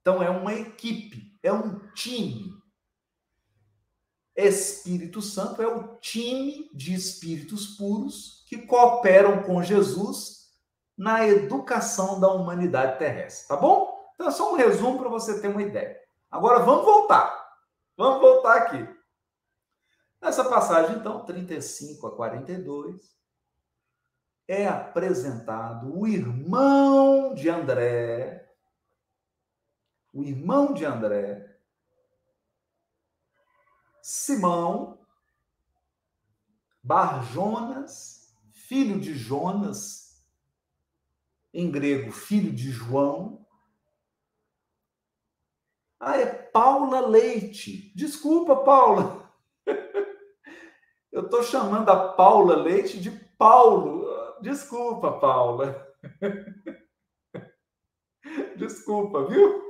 Então, 0.00 0.20
é 0.20 0.28
uma 0.28 0.52
equipe, 0.52 1.38
é 1.44 1.52
um 1.52 1.78
time 1.92 2.51
Espírito 4.34 5.20
Santo 5.20 5.60
é 5.60 5.66
o 5.66 5.96
time 5.96 6.70
de 6.72 6.94
espíritos 6.94 7.76
puros 7.76 8.44
que 8.48 8.66
cooperam 8.66 9.42
com 9.42 9.62
Jesus 9.62 10.50
na 10.96 11.26
educação 11.26 12.18
da 12.20 12.28
humanidade 12.28 12.98
terrestre, 12.98 13.48
tá 13.48 13.56
bom? 13.56 13.92
Então 14.14 14.28
é 14.28 14.30
só 14.30 14.52
um 14.52 14.56
resumo 14.56 14.98
para 14.98 15.08
você 15.08 15.40
ter 15.40 15.48
uma 15.48 15.62
ideia. 15.62 15.98
Agora 16.30 16.60
vamos 16.60 16.84
voltar. 16.84 17.42
Vamos 17.96 18.20
voltar 18.20 18.56
aqui. 18.56 18.88
Nessa 20.20 20.44
passagem, 20.44 20.96
então, 20.96 21.24
35 21.24 22.06
a 22.06 22.16
42, 22.16 23.12
é 24.46 24.68
apresentado 24.68 25.98
o 25.98 26.06
irmão 26.06 27.34
de 27.34 27.48
André, 27.48 28.48
o 30.12 30.22
irmão 30.22 30.72
de 30.72 30.84
André, 30.84 31.51
Simão, 34.14 34.98
Barjonas, 36.82 38.36
filho 38.52 39.00
de 39.00 39.14
Jonas, 39.14 40.22
em 41.50 41.70
grego, 41.70 42.12
filho 42.12 42.52
de 42.52 42.70
João. 42.70 43.46
Ah, 45.98 46.18
é 46.18 46.26
Paula 46.26 47.00
Leite. 47.00 47.90
Desculpa, 47.96 48.56
Paula. 48.56 49.32
Eu 51.10 51.24
estou 51.24 51.42
chamando 51.42 51.88
a 51.88 52.12
Paula 52.12 52.56
Leite 52.56 53.00
de 53.00 53.10
Paulo. 53.38 54.06
Desculpa, 54.42 55.18
Paula. 55.20 55.90
Desculpa, 58.58 59.24
viu? 59.24 59.62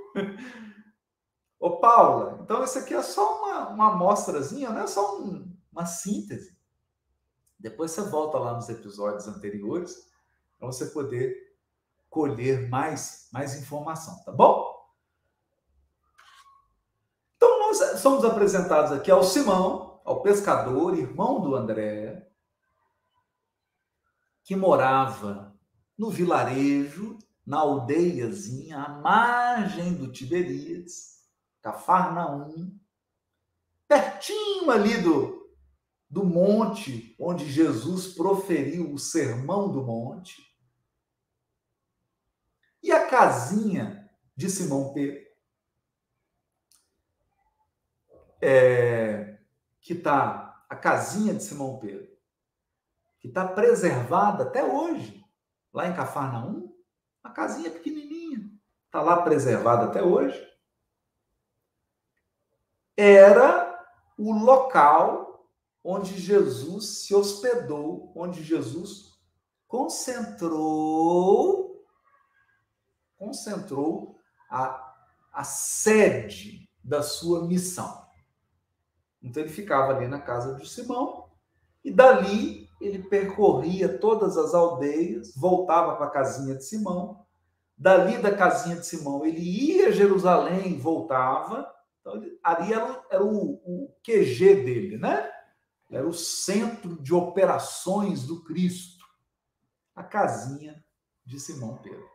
Ô, 1.63 1.79
Paula, 1.79 2.41
então 2.43 2.65
isso 2.65 2.77
aqui 2.77 2.93
é 2.93 3.01
só 3.05 3.39
uma, 3.41 3.69
uma 3.69 3.93
amostrazinha, 3.93 4.71
não 4.71 4.81
é 4.83 4.87
só 4.89 5.21
um, 5.21 5.49
uma 5.71 5.87
síntese. 5.87 6.59
Depois 7.57 7.93
você 7.93 8.03
volta 8.03 8.37
lá 8.37 8.55
nos 8.55 8.69
episódios 8.69 9.29
anteriores 9.29 10.11
para 10.59 10.67
você 10.67 10.87
poder 10.87 11.57
colher 12.11 12.69
mais, 12.69 13.29
mais 13.33 13.55
informação, 13.55 14.25
tá 14.25 14.33
bom? 14.33 14.77
Então, 17.37 17.61
nós 17.61 18.01
somos 18.01 18.25
apresentados 18.25 18.91
aqui 18.91 19.13
ao 19.13 19.23
Simão, 19.23 20.01
ao 20.05 20.21
pescador, 20.21 20.99
irmão 20.99 21.41
do 21.41 21.55
André, 21.55 22.29
que 24.43 24.57
morava 24.57 25.57
no 25.97 26.11
vilarejo, 26.11 27.21
na 27.47 27.61
aldeiazinha, 27.61 28.83
à 28.83 28.89
margem 28.89 29.95
do 29.95 30.11
Tiberíades, 30.11 31.12
Cafarnaum, 31.63 32.77
pertinho 33.87 34.71
ali 34.71 35.01
do, 35.01 35.55
do 36.11 36.25
monte 36.25 37.15
onde 37.19 37.51
Jesus 37.51 38.15
proferiu 38.15 38.93
o 38.93 38.99
sermão 38.99 39.71
do 39.71 39.83
monte. 39.83 40.43
E 42.83 42.91
a 42.91 43.09
casinha 43.09 44.11
de 44.37 44.51
Simão 44.51 44.93
Pedro, 44.93 45.25
é, 48.41 49.39
que 49.81 49.93
está, 49.93 50.67
a 50.69 50.75
casinha 50.75 51.33
de 51.33 51.45
Simão 51.45 51.79
Pedro, 51.79 52.11
que 53.21 53.29
está 53.29 53.47
preservada 53.47 54.43
até 54.43 54.65
hoje, 54.65 55.25
lá 55.73 55.87
em 55.87 55.95
Cafarnaum, 55.95 56.77
uma 57.23 57.33
casinha 57.33 57.71
pequenininha, 57.71 58.51
está 58.87 59.01
lá 59.01 59.23
preservada 59.23 59.85
até 59.85 60.03
hoje 60.03 60.52
era 62.97 63.73
o 64.19 64.33
local 64.33 65.49
onde 65.85 66.19
Jesus 66.19 67.05
se 67.05 67.15
hospedou, 67.15 68.13
onde 68.15 68.43
Jesus 68.43 69.13
concentrou 69.67 71.63
concentrou 73.17 74.19
a, 74.51 74.95
a 75.33 75.45
sede 75.45 76.69
da 76.83 77.03
sua 77.03 77.47
missão. 77.47 78.05
Então 79.23 79.41
ele 79.43 79.53
ficava 79.53 79.93
ali 79.93 80.09
na 80.09 80.21
casa 80.21 80.57
de 80.57 80.69
Simão 80.69 81.31
e 81.85 81.93
dali 81.93 82.69
ele 82.81 82.99
percorria 83.05 83.97
todas 83.99 84.37
as 84.37 84.55
aldeias, 84.55 85.37
voltava 85.37 85.95
para 85.95 86.07
a 86.07 86.11
casinha 86.11 86.57
de 86.57 86.65
Simão. 86.65 87.25
Dali 87.79 88.19
da 88.19 88.35
casinha 88.35 88.75
de 88.75 88.87
Simão 88.87 89.25
ele 89.25 89.41
ia 89.41 89.89
a 89.89 89.93
Jerusalém, 89.93 90.79
voltava 90.79 91.73
Então, 92.03 92.21
ali 92.43 92.73
era, 92.73 93.07
era 93.11 93.25
o, 93.25 93.63
o 93.65 93.97
QG 94.05 94.57
dele, 94.57 94.99
né? 94.99 95.31
Era 95.89 96.07
o 96.07 96.13
centro 96.13 97.01
de 97.01 97.15
operações 97.15 98.27
do 98.27 98.43
Cristo, 98.43 99.05
a 99.95 100.03
casinha 100.03 100.85
de 101.25 101.39
Simão 101.39 101.79
Pedro. 101.79 102.11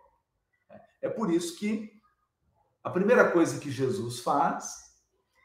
É 1.01 1.07
por 1.07 1.31
isso 1.31 1.57
que 1.57 1.97
a 2.83 2.89
primeira 2.89 3.31
coisa 3.31 3.59
que 3.59 3.71
Jesus 3.71 4.19
faz 4.19 4.87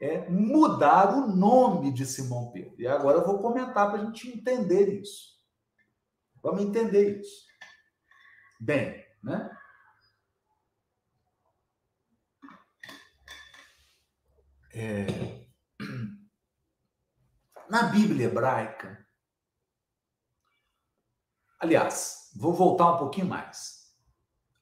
é 0.01 0.29
mudar 0.29 1.15
o 1.15 1.29
nome 1.29 1.93
de 1.93 2.05
Simão 2.05 2.51
Pedro. 2.51 2.75
E 2.81 2.87
agora 2.87 3.19
eu 3.19 3.27
vou 3.27 3.41
comentar 3.41 3.91
para 3.91 4.03
a 4.03 4.05
gente 4.05 4.29
entender 4.29 5.01
isso. 5.01 5.41
Vamos 6.43 6.63
entender 6.63 7.21
isso. 7.21 7.47
Bem, 8.59 9.05
né? 9.23 9.57
É... 14.75 15.07
Na 17.69 17.85
Bíblia 17.85 18.27
hebraica, 18.27 19.07
aliás, 21.59 22.31
vou 22.35 22.53
voltar 22.53 22.93
um 22.93 22.99
pouquinho 22.99 23.27
mais. 23.27 23.95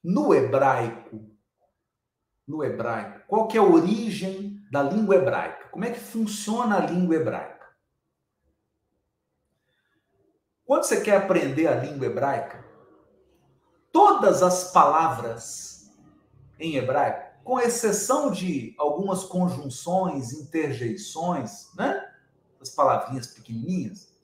No 0.02 0.34
hebraico, 0.34 1.36
no 2.46 2.64
hebraico, 2.64 3.26
qual 3.26 3.46
que 3.46 3.56
é 3.56 3.60
a 3.60 3.64
origem 3.64 4.64
da 4.70 4.82
língua 4.82 5.16
hebraica? 5.16 5.68
Como 5.68 5.84
é 5.84 5.92
que 5.92 6.00
funciona 6.00 6.76
a 6.76 6.86
língua 6.86 7.16
hebraica? 7.16 7.60
Quando 10.64 10.84
você 10.84 11.00
quer 11.00 11.16
aprender 11.16 11.66
a 11.66 11.74
língua 11.74 12.06
hebraica, 12.06 12.64
todas 13.92 14.42
as 14.42 14.72
palavras 14.72 15.92
em 16.58 16.76
hebraico, 16.76 17.29
com 17.50 17.58
exceção 17.58 18.30
de 18.30 18.76
algumas 18.78 19.24
conjunções, 19.24 20.32
interjeições, 20.32 21.74
né? 21.74 22.08
As 22.60 22.70
palavrinhas 22.70 23.26
pequenininhas, 23.26 24.16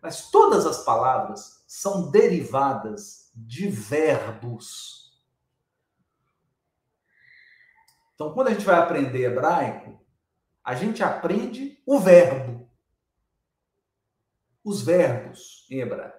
mas 0.00 0.30
todas 0.30 0.64
as 0.64 0.84
palavras 0.84 1.64
são 1.66 2.08
derivadas 2.08 3.32
de 3.34 3.68
verbos. 3.68 5.12
Então, 8.14 8.32
quando 8.32 8.46
a 8.46 8.52
gente 8.52 8.64
vai 8.64 8.76
aprender 8.76 9.24
hebraico, 9.24 10.00
a 10.62 10.76
gente 10.76 11.02
aprende 11.02 11.82
o 11.84 11.98
verbo. 11.98 12.70
Os 14.62 14.82
verbos 14.82 15.66
em 15.68 15.80
hebraico. 15.80 16.17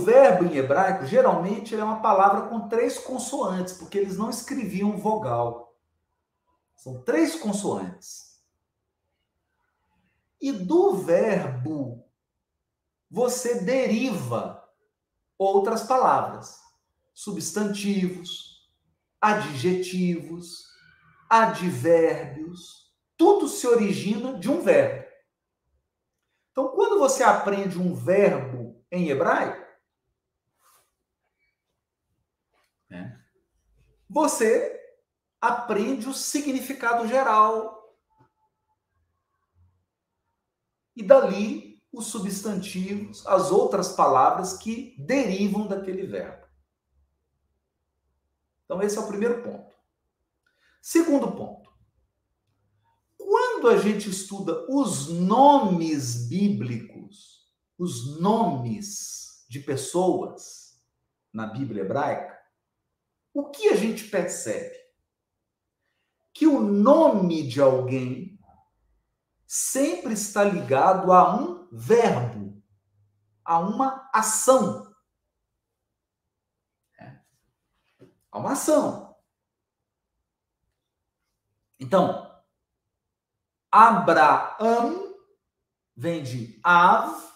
Verbo 0.00 0.44
em 0.44 0.56
hebraico, 0.56 1.06
geralmente, 1.06 1.74
é 1.74 1.82
uma 1.82 2.00
palavra 2.00 2.48
com 2.48 2.68
três 2.68 2.98
consoantes, 2.98 3.74
porque 3.74 3.98
eles 3.98 4.16
não 4.16 4.28
escreviam 4.28 4.96
vogal. 4.96 5.76
São 6.76 7.02
três 7.02 7.36
consoantes. 7.36 8.40
E 10.40 10.50
do 10.50 10.94
verbo, 10.96 12.04
você 13.10 13.60
deriva 13.60 14.66
outras 15.38 15.82
palavras, 15.82 16.58
substantivos, 17.12 18.70
adjetivos, 19.20 20.64
advérbios, 21.28 22.90
tudo 23.16 23.48
se 23.48 23.66
origina 23.66 24.38
de 24.38 24.50
um 24.50 24.62
verbo. 24.62 25.06
Então, 26.50 26.68
quando 26.68 26.98
você 26.98 27.22
aprende 27.22 27.78
um 27.78 27.94
verbo 27.94 28.82
em 28.90 29.10
hebraico, 29.10 29.69
né, 32.90 33.18
você 34.08 34.78
aprende 35.40 36.08
o 36.08 36.14
significado 36.14 37.06
geral. 37.08 37.78
E 40.94 41.02
dali 41.02 41.80
os 41.92 42.06
substantivos, 42.06 43.26
as 43.26 43.50
outras 43.50 43.92
palavras 43.92 44.58
que 44.58 44.94
derivam 44.98 45.66
daquele 45.66 46.06
verbo. 46.06 46.46
Então, 48.64 48.82
esse 48.82 48.98
é 48.98 49.00
o 49.00 49.08
primeiro 49.08 49.42
ponto. 49.42 49.74
Segundo 50.82 51.32
ponto. 51.32 51.70
Quando 53.16 53.68
a 53.68 53.76
gente 53.76 54.08
estuda 54.08 54.66
os 54.70 55.08
nomes 55.08 56.28
bíblicos, 56.28 57.50
os 57.78 58.20
nomes 58.20 59.44
de 59.48 59.60
pessoas 59.60 60.80
na 61.32 61.46
Bíblia 61.46 61.82
hebraica, 61.82 62.39
o 63.32 63.50
que 63.50 63.68
a 63.68 63.76
gente 63.76 64.04
percebe? 64.04 64.76
Que 66.32 66.46
o 66.46 66.60
nome 66.60 67.46
de 67.46 67.60
alguém 67.60 68.38
sempre 69.46 70.12
está 70.12 70.44
ligado 70.44 71.12
a 71.12 71.34
um 71.34 71.68
verbo, 71.72 72.62
a 73.44 73.58
uma 73.58 74.08
ação. 74.12 74.94
É. 76.98 77.20
A 78.30 78.38
uma 78.38 78.52
ação. 78.52 79.16
Então, 81.78 82.30
Abraão 83.70 85.16
vem 85.96 86.22
de 86.22 86.60
Av, 86.62 87.30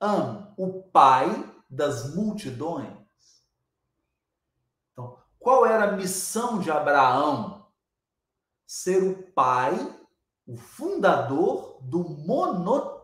Am, 0.00 0.54
o 0.56 0.82
pai 0.90 1.28
das 1.68 2.14
multidões. 2.14 2.99
Qual 5.40 5.66
era 5.66 5.84
a 5.84 5.92
missão 5.92 6.60
de 6.60 6.70
Abraão? 6.70 7.66
Ser 8.66 9.02
o 9.02 9.32
pai, 9.32 9.74
o 10.46 10.58
fundador 10.58 11.82
do 11.82 12.04
monoteísmo 12.08 13.00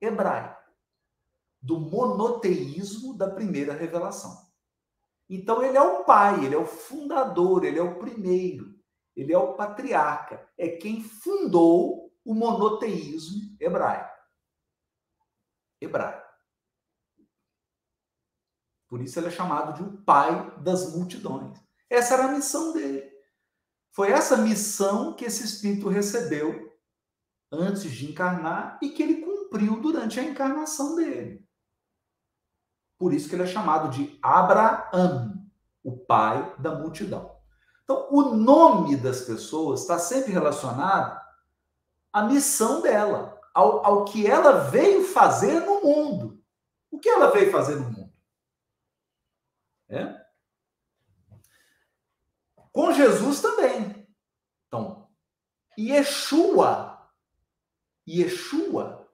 hebraico, 0.00 0.60
do 1.62 1.78
monoteísmo 1.78 3.16
da 3.16 3.30
primeira 3.30 3.72
revelação. 3.72 4.44
Então 5.30 5.62
ele 5.62 5.78
é 5.78 5.82
o 5.82 6.04
pai, 6.04 6.44
ele 6.44 6.56
é 6.56 6.58
o 6.58 6.66
fundador, 6.66 7.64
ele 7.64 7.78
é 7.78 7.82
o 7.82 7.98
primeiro, 7.98 8.76
ele 9.14 9.32
é 9.32 9.38
o 9.38 9.54
patriarca, 9.54 10.48
é 10.58 10.68
quem 10.68 11.00
fundou 11.02 12.12
o 12.24 12.34
monoteísmo 12.34 13.56
hebraico. 13.60 14.16
Hebraico. 15.80 16.25
Por 18.88 19.00
isso 19.00 19.18
ele 19.18 19.28
é 19.28 19.30
chamado 19.30 19.74
de 19.74 19.82
o 19.82 19.98
pai 20.02 20.54
das 20.58 20.94
multidões. 20.94 21.58
Essa 21.90 22.14
era 22.14 22.26
a 22.26 22.32
missão 22.32 22.72
dele. 22.72 23.04
Foi 23.90 24.10
essa 24.10 24.36
missão 24.36 25.14
que 25.14 25.24
esse 25.24 25.44
espírito 25.44 25.88
recebeu 25.88 26.72
antes 27.50 27.90
de 27.90 28.10
encarnar 28.10 28.78
e 28.82 28.90
que 28.90 29.02
ele 29.02 29.22
cumpriu 29.22 29.80
durante 29.80 30.20
a 30.20 30.22
encarnação 30.22 30.94
dele. 30.94 31.44
Por 32.98 33.12
isso 33.12 33.28
que 33.28 33.34
ele 33.34 33.42
é 33.42 33.46
chamado 33.46 33.90
de 33.90 34.18
Abraão, 34.22 35.46
o 35.82 35.96
pai 35.96 36.54
da 36.58 36.74
multidão. 36.74 37.36
Então, 37.84 38.08
o 38.10 38.34
nome 38.34 38.96
das 38.96 39.20
pessoas 39.20 39.82
está 39.82 39.98
sempre 39.98 40.32
relacionado 40.32 41.20
à 42.12 42.24
missão 42.24 42.80
dela, 42.80 43.38
ao, 43.54 43.84
ao 43.86 44.04
que 44.04 44.26
ela 44.26 44.68
veio 44.70 45.04
fazer 45.04 45.60
no 45.60 45.82
mundo. 45.82 46.42
O 46.90 46.98
que 46.98 47.08
ela 47.08 47.30
veio 47.30 47.52
fazer 47.52 47.76
no 47.76 47.90
mundo? 47.90 47.95
É? 49.88 50.24
Com 52.72 52.92
Jesus 52.92 53.40
também. 53.40 54.06
Então, 54.66 55.08
Yeshua 55.78 56.96
Yeshua 58.08 59.10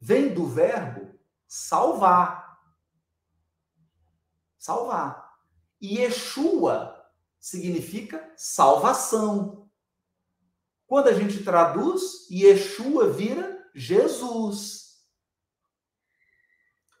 vem 0.00 0.34
do 0.34 0.46
verbo 0.46 1.16
salvar. 1.46 2.60
Salvar. 4.58 5.36
Yeshua 5.80 7.08
significa 7.38 8.32
salvação. 8.36 9.70
Quando 10.86 11.08
a 11.08 11.12
gente 11.12 11.44
traduz, 11.44 12.28
Yeshua 12.30 13.12
vira 13.12 13.70
Jesus. 13.74 14.85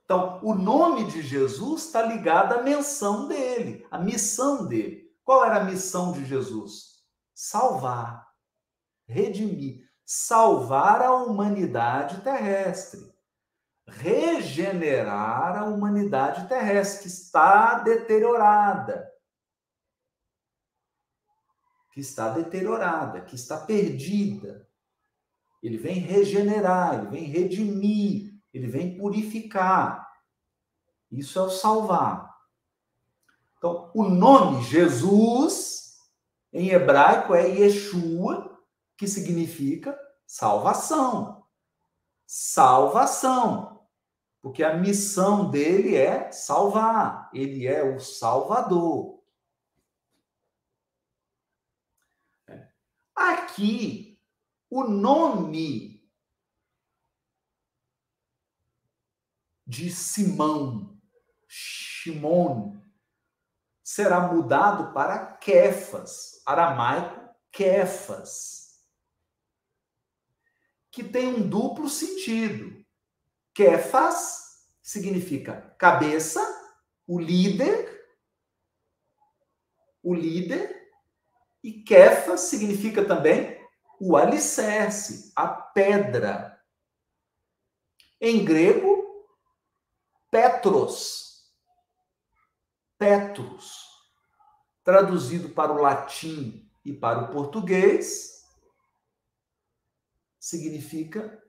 Então, 0.06 0.40
o 0.42 0.54
nome 0.54 1.04
de 1.10 1.20
Jesus 1.20 1.84
está 1.84 2.00
ligado 2.00 2.54
à 2.54 2.62
menção 2.62 3.28
dele, 3.28 3.86
à 3.90 3.98
missão 3.98 4.66
dele. 4.66 5.14
Qual 5.22 5.44
era 5.44 5.60
a 5.60 5.64
missão 5.64 6.12
de 6.12 6.24
Jesus? 6.24 7.04
Salvar, 7.34 8.26
redimir 9.04 9.86
salvar 10.06 11.02
a 11.02 11.12
humanidade 11.12 12.20
terrestre, 12.22 13.12
regenerar 13.88 15.58
a 15.58 15.64
humanidade 15.64 16.48
terrestre 16.48 17.02
que 17.02 17.08
está 17.08 17.80
deteriorada, 17.80 19.12
que 21.90 22.00
está 22.00 22.30
deteriorada, 22.30 23.20
que 23.22 23.34
está 23.34 23.58
perdida. 23.58 24.68
Ele 25.60 25.76
vem 25.76 25.98
regenerar, 25.98 26.94
ele 26.94 27.08
vem 27.08 27.24
redimir, 27.24 28.35
ele 28.56 28.66
vem 28.66 28.96
purificar. 28.96 30.10
Isso 31.10 31.38
é 31.38 31.42
o 31.42 31.50
salvar. 31.50 32.34
Então, 33.56 33.90
o 33.94 34.04
nome 34.04 34.62
Jesus 34.64 35.76
Em 36.52 36.70
hebraico 36.70 37.34
é 37.34 37.46
Yeshua, 37.48 38.58
que 38.96 39.06
significa 39.06 39.98
salvação. 40.26 41.44
Salvação. 42.26 43.86
Porque 44.40 44.62
a 44.62 44.74
missão 44.74 45.50
dele 45.50 45.96
é 45.96 46.32
salvar. 46.32 47.28
Ele 47.34 47.66
é 47.66 47.84
o 47.84 48.00
Salvador. 48.00 49.22
Aqui, 53.14 54.18
o 54.70 54.84
nome 54.84 55.95
de 59.66 59.90
Simão, 59.90 60.96
Shimon, 61.48 62.80
será 63.82 64.20
mudado 64.32 64.92
para 64.92 65.36
Kefas, 65.36 66.40
aramaico 66.46 67.34
Kefas, 67.50 68.84
que 70.90 71.02
tem 71.02 71.28
um 71.28 71.48
duplo 71.48 71.88
sentido. 71.88 72.84
Kefas 73.54 74.68
significa 74.82 75.74
cabeça, 75.78 76.40
o 77.06 77.18
líder, 77.18 78.06
o 80.02 80.14
líder, 80.14 80.90
e 81.62 81.82
Kefas 81.82 82.42
significa 82.42 83.04
também 83.04 83.60
o 83.98 84.16
alicerce, 84.16 85.32
a 85.34 85.48
pedra. 85.48 86.62
Em 88.20 88.44
grego, 88.44 89.05
Petros. 90.36 91.50
Petrus. 92.98 93.86
Traduzido 94.84 95.48
para 95.48 95.72
o 95.72 95.80
latim 95.80 96.70
e 96.84 96.92
para 96.92 97.20
o 97.20 97.32
português, 97.32 98.44
significa 100.38 101.42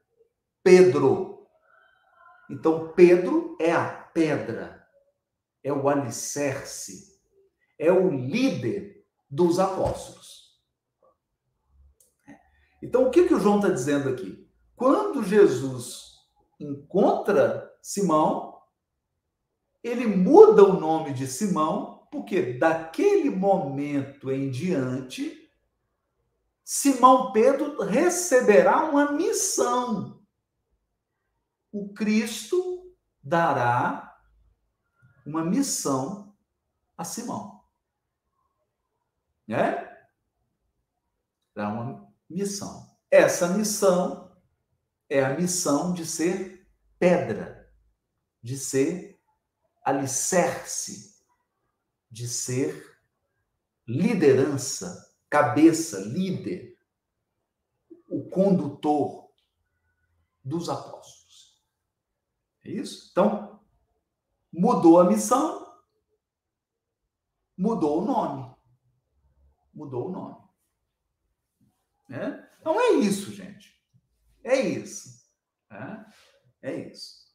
Pedro. 0.64 1.50
Então, 2.50 2.94
Pedro 2.94 3.58
é 3.60 3.74
a 3.74 3.90
pedra, 3.90 4.88
é 5.62 5.74
o 5.74 5.90
alicerce, 5.90 7.22
é 7.78 7.92
o 7.92 8.10
líder 8.10 9.06
dos 9.30 9.60
apóstolos. 9.60 10.58
Então, 12.82 13.06
o 13.06 13.12
que, 13.12 13.28
que 13.28 13.34
o 13.34 13.40
João 13.40 13.58
está 13.58 13.70
dizendo 13.70 14.08
aqui? 14.08 14.50
Quando 14.78 15.26
Jesus 15.26 16.26
encontra 16.58 17.70
Simão, 17.82 18.47
ele 19.88 20.06
muda 20.06 20.64
o 20.64 20.80
nome 20.80 21.14
de 21.14 21.28
Simão, 21.28 22.08
porque 22.12 22.54
daquele 22.54 23.30
momento 23.30 24.32
em 24.32 24.50
diante, 24.50 25.50
Simão 26.64 27.32
Pedro 27.32 27.82
receberá 27.82 28.84
uma 28.86 29.12
missão. 29.12 30.22
O 31.72 31.94
Cristo 31.94 32.94
dará 33.24 34.18
uma 35.26 35.44
missão 35.44 36.34
a 36.98 37.04
Simão 37.04 37.58
né? 39.48 39.98
Dá 41.56 41.70
uma 41.70 42.12
missão. 42.30 42.86
Essa 43.10 43.48
missão 43.48 44.36
é 45.10 45.24
a 45.24 45.34
missão 45.34 45.94
de 45.94 46.06
ser 46.06 46.68
pedra, 47.00 47.72
de 48.44 48.58
ser 48.58 49.17
alicerce, 49.90 51.18
de 52.10 52.28
ser 52.28 53.00
liderança, 53.86 55.16
cabeça, 55.30 56.00
líder, 56.00 56.78
o 58.08 58.30
condutor 58.30 59.30
dos 60.44 60.70
apóstolos. 60.70 61.62
É 62.64 62.72
isso? 62.72 63.10
Então, 63.12 63.62
mudou 64.52 65.00
a 65.00 65.06
missão, 65.06 65.80
mudou 67.58 68.02
o 68.02 68.06
nome 68.06 68.58
mudou 69.78 70.08
o 70.08 70.12
nome. 70.12 70.50
Né? 72.10 72.50
Então 72.60 72.80
é 72.80 72.94
isso, 72.94 73.32
gente. 73.32 73.80
É 74.44 74.60
isso. 74.60 75.30
Né? 75.70 76.14
É 76.64 76.76
isso. 76.76 77.27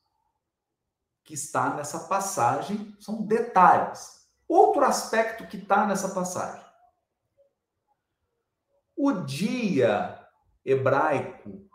Que 1.24 1.34
está 1.34 1.74
nessa 1.74 2.00
passagem 2.00 2.96
são 3.00 3.22
detalhes. 3.22 4.26
Outro 4.48 4.84
aspecto 4.84 5.46
que 5.46 5.56
está 5.56 5.86
nessa 5.86 6.08
passagem. 6.10 6.64
O 8.96 9.12
dia 9.12 10.18
hebraico, 10.64 11.68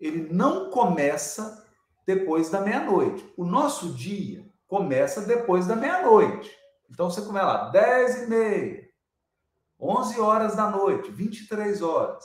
ele 0.00 0.32
não 0.32 0.70
começa 0.70 1.66
depois 2.06 2.50
da 2.50 2.60
meia-noite. 2.60 3.32
O 3.36 3.44
nosso 3.44 3.92
dia 3.92 4.44
começa 4.66 5.20
depois 5.20 5.66
da 5.66 5.76
meia-noite. 5.76 6.50
Então 6.90 7.10
você 7.10 7.22
começa 7.22 7.46
lá, 7.46 7.68
10 7.70 8.22
e 8.22 8.26
meia, 8.26 8.88
11 9.78 10.20
horas 10.20 10.56
da 10.56 10.70
noite, 10.70 11.10
23 11.10 11.82
horas. 11.82 12.24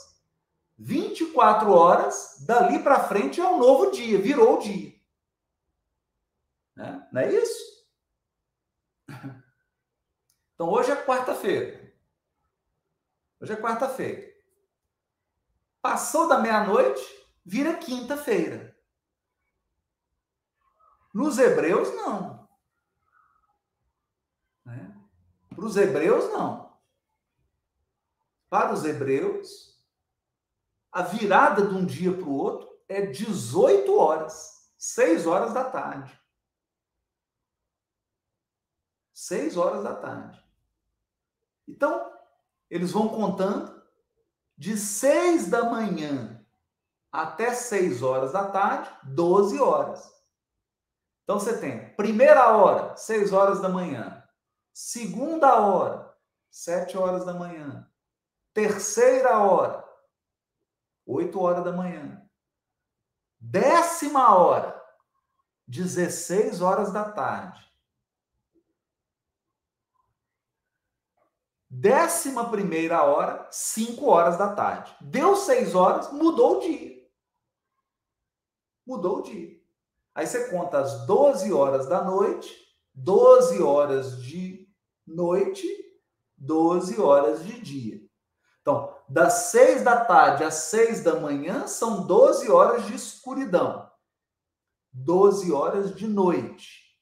24 0.77 1.71
horas, 1.71 2.43
dali 2.45 2.79
para 2.79 3.03
frente 3.03 3.39
é 3.39 3.47
um 3.47 3.59
novo 3.59 3.91
dia, 3.91 4.17
virou 4.19 4.57
o 4.57 4.59
dia. 4.59 4.94
Né? 6.75 7.07
Não 7.11 7.21
é 7.21 7.31
isso? 7.33 7.85
Então 10.53 10.69
hoje 10.69 10.91
é 10.91 11.05
quarta-feira. 11.05 11.93
Hoje 13.39 13.53
é 13.53 13.61
quarta-feira. 13.61 14.33
Passou 15.81 16.27
da 16.27 16.39
meia-noite, 16.39 17.01
vira 17.45 17.77
quinta-feira. 17.77 18.75
Nos 21.13 21.37
hebreus, 21.37 21.93
não. 21.93 22.49
Né? 24.65 24.97
Para 25.49 25.65
os 25.65 25.77
hebreus, 25.77 26.31
não. 26.31 26.77
Para 28.49 28.73
os 28.73 28.83
hebreus, 28.83 29.79
a 30.91 31.01
virada 31.01 31.65
de 31.67 31.75
um 31.75 31.85
dia 31.85 32.11
para 32.15 32.25
o 32.25 32.33
outro 32.33 32.69
é 32.87 33.05
18 33.05 33.97
horas, 33.97 34.73
6 34.77 35.27
horas 35.27 35.53
da 35.53 35.69
tarde. 35.69 36.19
6 39.25 39.57
horas 39.57 39.83
da 39.83 39.95
tarde. 39.95 40.39
Então, 41.67 42.13
eles 42.69 42.91
vão 42.91 43.09
contando 43.09 43.83
de 44.55 44.77
6 44.77 45.49
da 45.49 45.63
manhã 45.63 46.45
até 47.11 47.51
6 47.51 48.03
horas 48.03 48.33
da 48.33 48.51
tarde, 48.51 48.87
12 49.03 49.59
horas. 49.59 50.13
Então 51.23 51.39
você 51.39 51.57
tem 51.57 51.95
primeira 51.95 52.55
hora, 52.55 52.95
6 52.95 53.33
horas 53.33 53.59
da 53.59 53.67
manhã. 53.67 54.23
Segunda 54.71 55.59
hora, 55.59 56.15
7 56.51 56.95
horas 56.95 57.25
da 57.25 57.33
manhã. 57.33 57.89
Terceira 58.53 59.39
hora, 59.39 59.83
8 61.03 61.41
horas 61.41 61.63
da 61.63 61.71
manhã. 61.71 62.23
Décima 63.39 64.35
hora, 64.35 64.79
16 65.67 66.61
horas 66.61 66.93
da 66.93 67.11
tarde. 67.11 67.65
Décima 71.77 72.49
primeira 72.49 73.03
hora, 73.03 73.47
5 73.51 74.05
horas 74.05 74.37
da 74.37 74.53
tarde. 74.55 74.95
Deu 75.01 75.35
6 75.35 75.75
horas, 75.75 76.11
mudou 76.11 76.57
o 76.57 76.59
dia. 76.61 76.95
Mudou 78.87 79.19
o 79.19 79.21
dia. 79.21 79.59
Aí 80.13 80.25
você 80.25 80.47
conta 80.49 80.79
as 80.79 81.05
12 81.05 81.51
horas 81.51 81.85
da 81.87 82.01
noite, 82.01 82.49
12 82.93 83.61
horas 83.61 84.23
de 84.23 84.69
noite, 85.05 85.67
12 86.37 87.01
horas 87.01 87.43
de 87.43 87.59
dia. 87.59 88.01
Então, 88.61 88.97
das 89.09 89.33
seis 89.51 89.83
da 89.83 90.05
tarde 90.05 90.45
às 90.45 90.55
seis 90.55 91.03
da 91.03 91.19
manhã 91.19 91.67
são 91.67 92.07
12 92.07 92.49
horas 92.49 92.85
de 92.85 92.95
escuridão. 92.95 93.91
12 94.93 95.51
horas 95.51 95.93
de 95.93 96.07
noite. 96.07 96.97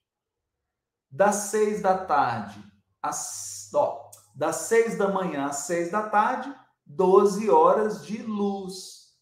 Das 1.12 1.36
seis 1.52 1.80
da 1.80 1.96
tarde 1.96 2.60
às. 3.00 3.70
Ó, 3.76 4.03
das 4.34 4.56
seis 4.56 4.98
da 4.98 5.08
manhã 5.08 5.46
às 5.46 5.58
seis 5.58 5.92
da 5.92 6.10
tarde, 6.10 6.54
12 6.86 7.50
horas 7.50 8.06
de 8.06 8.22
luz. 8.24 9.18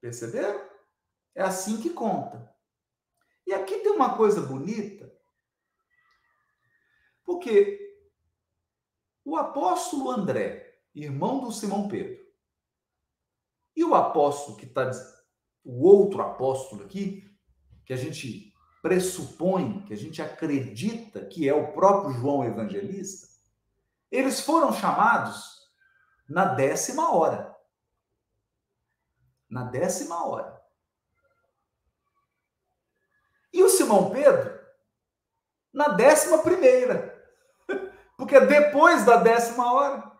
Perceberam? 0.00 0.68
É 1.34 1.42
assim 1.42 1.80
que 1.80 1.90
conta. 1.90 2.50
E 3.46 3.52
aqui 3.52 3.78
tem 3.78 3.92
uma 3.92 4.16
coisa 4.16 4.40
bonita, 4.40 5.12
porque 7.24 7.78
o 9.24 9.36
apóstolo 9.36 10.10
André, 10.10 10.80
irmão 10.94 11.40
do 11.40 11.52
Simão 11.52 11.88
Pedro, 11.88 12.20
e 13.76 13.84
o 13.84 13.94
apóstolo 13.94 14.56
que 14.56 14.66
está, 14.66 14.90
o 15.64 15.84
outro 15.86 16.22
apóstolo 16.22 16.84
aqui, 16.84 17.28
que 17.84 17.92
a 17.92 17.96
gente 17.96 18.49
pressupõe, 18.82 19.82
que 19.82 19.92
a 19.92 19.96
gente 19.96 20.22
acredita 20.22 21.24
que 21.24 21.48
é 21.48 21.54
o 21.54 21.72
próprio 21.72 22.12
João 22.14 22.44
Evangelista, 22.44 23.28
Eles 24.10 24.40
foram 24.40 24.72
chamados 24.72 25.70
na 26.28 26.44
décima 26.44 27.14
hora. 27.14 27.56
Na 29.48 29.64
décima 29.64 30.26
hora. 30.26 30.60
E 33.52 33.62
o 33.62 33.68
Simão 33.68 34.10
Pedro, 34.10 34.58
na 35.72 35.88
décima 35.88 36.38
primeira. 36.38 37.24
Porque 38.16 38.34
é 38.34 38.46
depois 38.46 39.04
da 39.04 39.16
décima 39.16 39.72
hora. 39.72 40.10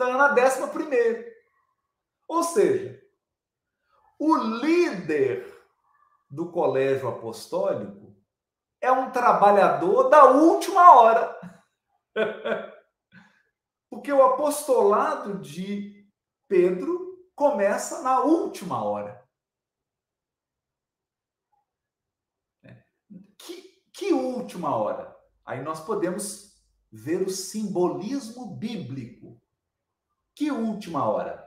É 0.00 0.12
na 0.12 0.28
décima 0.28 0.68
primeira. 0.68 1.32
Ou 2.26 2.42
seja, 2.42 3.00
o 4.18 4.36
líder 4.36 5.51
do 6.32 6.50
colégio 6.50 7.08
apostólico 7.10 8.16
é 8.80 8.90
um 8.90 9.12
trabalhador 9.12 10.08
da 10.08 10.24
última 10.24 10.96
hora. 10.96 11.38
Porque 13.90 14.10
o 14.10 14.24
apostolado 14.24 15.38
de 15.40 16.10
Pedro 16.48 17.28
começa 17.34 18.00
na 18.00 18.20
última 18.20 18.82
hora. 18.82 19.22
Que, 23.36 23.82
que 23.92 24.12
última 24.14 24.74
hora? 24.74 25.14
Aí 25.44 25.62
nós 25.62 25.84
podemos 25.84 26.56
ver 26.90 27.20
o 27.20 27.28
simbolismo 27.28 28.56
bíblico. 28.56 29.38
Que 30.34 30.50
última 30.50 31.06
hora? 31.06 31.46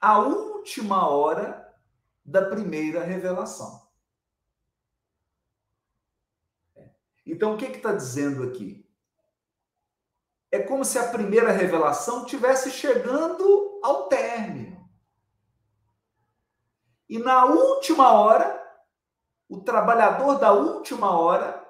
A 0.00 0.20
última 0.20 1.08
hora 1.08 1.68
da 2.24 2.48
primeira 2.48 3.02
revelação. 3.02 3.89
Então, 7.40 7.54
o 7.54 7.56
que 7.56 7.64
está 7.64 7.94
dizendo 7.94 8.42
aqui? 8.42 8.86
É 10.52 10.58
como 10.58 10.84
se 10.84 10.98
a 10.98 11.08
primeira 11.08 11.50
revelação 11.50 12.26
tivesse 12.26 12.70
chegando 12.70 13.80
ao 13.82 14.08
término. 14.08 14.86
E 17.08 17.18
na 17.18 17.46
última 17.46 18.12
hora, 18.12 18.62
o 19.48 19.58
trabalhador 19.58 20.38
da 20.38 20.52
última 20.52 21.18
hora 21.18 21.66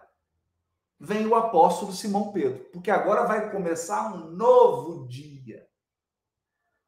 vem 0.99 1.25
o 1.29 1.37
apóstolo 1.37 1.93
Simão 1.93 2.33
Pedro, 2.33 2.65
porque 2.73 2.91
agora 2.91 3.25
vai 3.25 3.53
começar 3.53 4.13
um 4.13 4.29
novo 4.29 5.07
dia. 5.07 5.71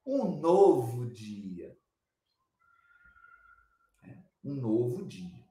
Um 0.05 0.41
novo 0.41 1.07
dia. 1.07 1.79
É, 4.03 4.19
um 4.43 4.55
novo 4.55 5.07
dia. 5.07 5.47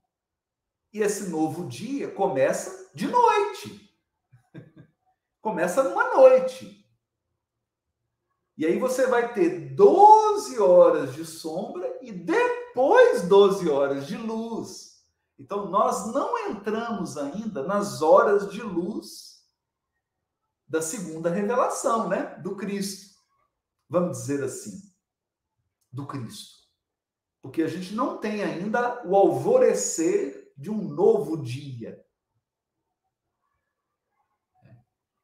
E 0.92 1.00
esse 1.00 1.30
novo 1.30 1.66
dia 1.70 2.12
começa 2.12 2.81
de 2.94 3.08
noite. 3.08 3.92
começa 5.42 5.84
numa 5.84 6.14
noite. 6.14 6.78
E 8.58 8.66
aí 8.66 8.78
você 8.78 9.08
vai 9.08 9.34
ter 9.34 9.74
12 9.74 10.60
horas 10.60 11.16
de 11.16 11.26
sombra 11.26 11.98
e 12.02 12.12
depois 12.12 13.28
12 13.28 13.70
horas 13.70 14.06
de 14.06 14.16
luz. 14.18 14.92
Então, 15.40 15.68
nós 15.68 16.14
não 16.14 16.38
entramos 16.50 17.18
ainda 17.18 17.64
nas 17.64 18.04
horas 18.04 18.52
de 18.52 18.62
luz 18.62 19.42
da 20.68 20.82
segunda 20.82 21.32
revelação, 21.32 22.08
né? 22.08 22.36
Do 22.44 22.56
Cristo. 22.56 23.16
Vamos 23.90 24.20
dizer 24.20 24.44
assim, 24.44 24.94
do 25.92 26.06
Cristo. 26.06 26.62
Porque 27.42 27.64
a 27.64 27.68
gente 27.68 27.96
não 27.96 28.18
tem 28.18 28.44
ainda 28.44 29.04
o 29.06 29.16
alvorecer 29.16 30.54
de 30.56 30.70
um 30.70 30.84
novo 30.84 31.42
dia. 31.42 32.06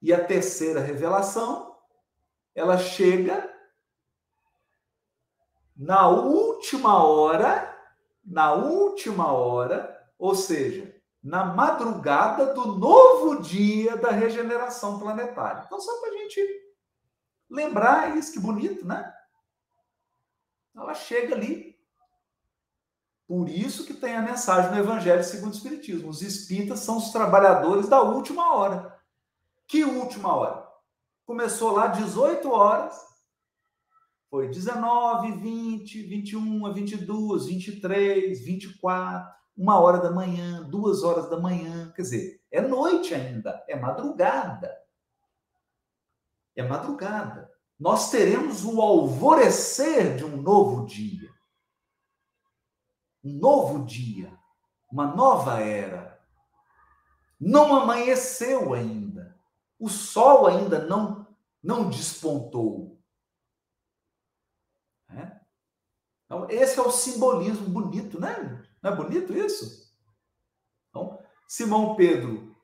E 0.07 0.13
a 0.13 0.23
terceira 0.23 0.79
revelação, 0.79 1.75
ela 2.55 2.77
chega 2.77 3.53
na 5.75 6.07
última 6.07 7.03
hora, 7.03 7.77
na 8.23 8.53
última 8.53 9.33
hora 9.33 10.01
ou 10.17 10.33
seja, 10.33 10.95
na 11.21 11.43
madrugada 11.43 12.53
do 12.53 12.67
novo 12.67 13.41
dia 13.41 13.97
da 13.97 14.09
regeneração 14.09 14.97
planetária. 14.97 15.63
Então, 15.65 15.77
só 15.77 15.99
para 15.99 16.11
a 16.11 16.17
gente 16.19 16.41
lembrar 17.49 18.15
isso, 18.15 18.31
que 18.31 18.39
bonito, 18.39 18.85
né? 18.85 19.13
Ela 20.73 20.93
chega 20.93 21.35
ali. 21.35 21.77
Por 23.27 23.49
isso 23.49 23.85
que 23.85 23.93
tem 23.93 24.15
a 24.15 24.21
mensagem 24.21 24.71
no 24.71 24.77
Evangelho 24.77 25.21
segundo 25.21 25.51
o 25.51 25.57
Espiritismo. 25.57 26.07
Os 26.07 26.21
espíritas 26.21 26.79
são 26.79 26.95
os 26.95 27.09
trabalhadores 27.09 27.89
da 27.89 28.01
última 28.01 28.55
hora. 28.55 28.96
Que 29.67 29.83
última 29.83 30.33
hora? 30.33 30.65
Começou 31.25 31.71
lá 31.71 31.87
18 31.87 32.49
horas, 32.49 32.95
foi 34.29 34.47
19, 34.47 35.33
20, 35.33 36.03
21, 36.03 36.73
22, 36.73 37.45
23, 37.47 38.45
24, 38.45 39.37
uma 39.57 39.79
hora 39.79 39.99
da 39.99 40.11
manhã, 40.11 40.63
duas 40.63 41.03
horas 41.03 41.29
da 41.29 41.39
manhã, 41.39 41.91
quer 41.95 42.01
dizer, 42.03 42.41
é 42.51 42.61
noite 42.61 43.13
ainda, 43.13 43.63
é 43.67 43.75
madrugada. 43.75 44.73
É 46.55 46.63
madrugada. 46.63 47.51
Nós 47.79 48.09
teremos 48.09 48.63
o 48.63 48.81
alvorecer 48.81 50.15
de 50.15 50.23
um 50.23 50.41
novo 50.41 50.85
dia. 50.85 51.29
Um 53.23 53.33
novo 53.33 53.85
dia, 53.85 54.31
uma 54.91 55.07
nova 55.07 55.59
era. 55.59 56.19
Não 57.39 57.75
amanheceu 57.75 58.73
ainda. 58.73 59.06
O 59.79 59.89
sol 59.89 60.47
ainda 60.47 60.85
não 60.85 61.27
não 61.63 61.89
despontou. 61.89 62.97
É? 65.09 65.39
Então, 66.25 66.49
esse 66.49 66.79
é 66.79 66.81
o 66.81 66.91
simbolismo 66.91 67.67
bonito, 67.69 68.19
né? 68.19 68.65
Não 68.81 68.91
é 68.91 68.95
bonito 68.95 69.33
isso? 69.33 69.93
Então, 70.89 71.21
Simão 71.47 71.95
Pedro 71.95 72.55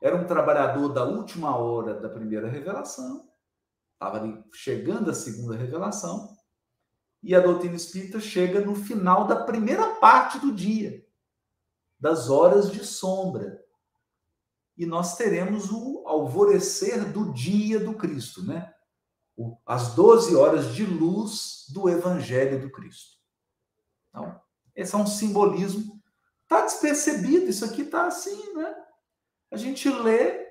era 0.00 0.16
um 0.16 0.26
trabalhador 0.26 0.90
da 0.90 1.04
última 1.04 1.56
hora 1.56 1.94
da 1.94 2.08
primeira 2.08 2.48
revelação, 2.48 3.28
estava 3.94 4.18
ali 4.18 4.44
chegando 4.52 5.10
a 5.10 5.14
segunda 5.14 5.56
revelação, 5.56 6.36
e 7.22 7.34
a 7.34 7.40
doutrina 7.40 7.74
espírita 7.74 8.20
chega 8.20 8.60
no 8.60 8.74
final 8.74 9.26
da 9.26 9.44
primeira 9.44 9.96
parte 9.96 10.38
do 10.38 10.52
dia, 10.52 11.04
das 11.98 12.28
horas 12.28 12.70
de 12.70 12.84
sombra. 12.84 13.64
E 14.76 14.84
nós 14.84 15.16
teremos 15.16 15.70
o 15.70 16.06
alvorecer 16.06 17.10
do 17.10 17.32
dia 17.32 17.80
do 17.80 17.94
Cristo, 17.94 18.44
né? 18.44 18.72
As 19.64 19.94
12 19.94 20.36
horas 20.36 20.74
de 20.74 20.84
luz 20.84 21.66
do 21.72 21.88
Evangelho 21.88 22.60
do 22.60 22.70
Cristo. 22.70 23.16
Então, 24.08 24.38
esse 24.74 24.94
é 24.94 24.98
um 24.98 25.06
simbolismo. 25.06 26.02
Está 26.42 26.62
despercebido, 26.62 27.46
isso 27.46 27.64
aqui 27.64 27.82
está 27.82 28.06
assim, 28.06 28.54
né? 28.54 28.74
A 29.50 29.56
gente 29.56 29.88
lê 29.88 30.46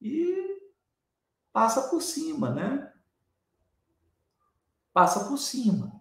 e 0.00 0.62
passa 1.52 1.88
por 1.88 2.00
cima, 2.00 2.50
né? 2.50 2.90
Passa 4.92 5.28
por 5.28 5.36
cima. 5.36 6.00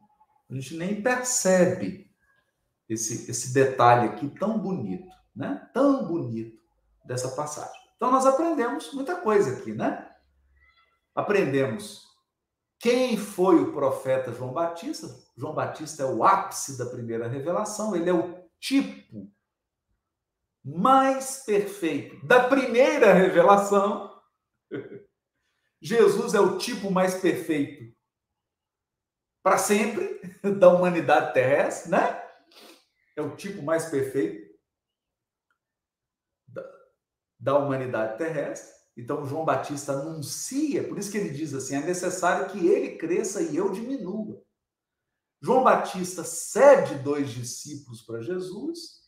A 0.49 0.53
gente 0.53 0.75
nem 0.75 1.01
percebe 1.01 2.09
esse, 2.87 3.29
esse 3.29 3.53
detalhe 3.53 4.09
aqui 4.09 4.29
tão 4.39 4.57
bonito, 4.57 5.13
né? 5.35 5.69
Tão 5.73 6.05
bonito 6.05 6.60
dessa 7.05 7.29
passagem. 7.35 7.79
Então 7.95 8.11
nós 8.11 8.25
aprendemos 8.25 8.91
muita 8.93 9.15
coisa 9.15 9.57
aqui, 9.57 9.73
né? 9.73 10.09
Aprendemos 11.13 12.11
quem 12.81 13.15
foi 13.15 13.61
o 13.61 13.71
profeta 13.71 14.33
João 14.33 14.53
Batista? 14.53 15.07
João 15.37 15.53
Batista 15.53 16.01
é 16.01 16.05
o 16.07 16.23
ápice 16.23 16.79
da 16.79 16.85
primeira 16.87 17.27
revelação, 17.27 17.95
ele 17.95 18.09
é 18.09 18.13
o 18.13 18.43
tipo 18.59 19.31
mais 20.65 21.43
perfeito 21.45 22.25
da 22.25 22.47
primeira 22.47 23.13
revelação. 23.13 24.19
Jesus 25.79 26.33
é 26.33 26.39
o 26.39 26.57
tipo 26.57 26.89
mais 26.89 27.15
perfeito 27.15 27.95
para 29.43 29.57
sempre 29.59 30.19
da 30.59 30.69
humanidade 30.69 31.33
terrestre, 31.33 31.91
né? 31.91 32.19
É 33.15 33.21
o 33.21 33.35
tipo 33.35 33.61
mais 33.61 33.85
perfeito 33.85 34.50
da 37.41 37.57
humanidade 37.57 38.19
terrestre. 38.19 38.79
Então, 38.95 39.25
João 39.25 39.43
Batista 39.43 39.93
anuncia, 39.93 40.87
por 40.87 40.99
isso 40.99 41.11
que 41.11 41.17
ele 41.17 41.31
diz 41.31 41.53
assim: 41.55 41.75
é 41.75 41.81
necessário 41.81 42.51
que 42.51 42.67
ele 42.67 42.97
cresça 42.97 43.41
e 43.41 43.55
eu 43.55 43.71
diminua. 43.71 44.39
João 45.41 45.63
Batista 45.63 46.23
cede 46.23 46.95
dois 46.99 47.31
discípulos 47.31 48.03
para 48.03 48.21
Jesus. 48.21 49.01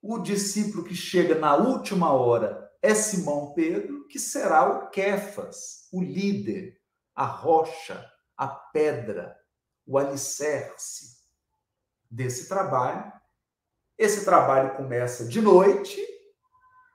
O 0.00 0.18
discípulo 0.18 0.84
que 0.84 0.94
chega 0.94 1.34
na 1.34 1.56
última 1.56 2.12
hora 2.12 2.70
é 2.80 2.94
Simão 2.94 3.52
Pedro, 3.54 4.06
que 4.06 4.18
será 4.18 4.68
o 4.70 4.88
Kefas, 4.90 5.88
o 5.92 6.00
líder, 6.00 6.80
a 7.14 7.26
rocha, 7.26 8.08
a 8.36 8.46
pedra, 8.46 9.36
o 9.84 9.98
alicerce 9.98 11.18
desse 12.08 12.48
trabalho. 12.48 13.12
Esse 13.98 14.24
trabalho 14.24 14.76
começa 14.76 15.26
de 15.26 15.42
noite 15.42 16.00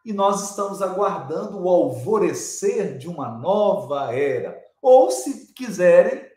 e 0.06 0.14
nós 0.14 0.52
estamos 0.52 0.84
aguardando 0.84 1.60
o 1.60 1.68
alvorecer 1.68 2.96
de 2.96 3.10
uma 3.10 3.28
nova 3.28 4.14
era. 4.14 4.56
Ou, 4.80 5.10
se 5.10 5.52
quiserem, 5.52 6.32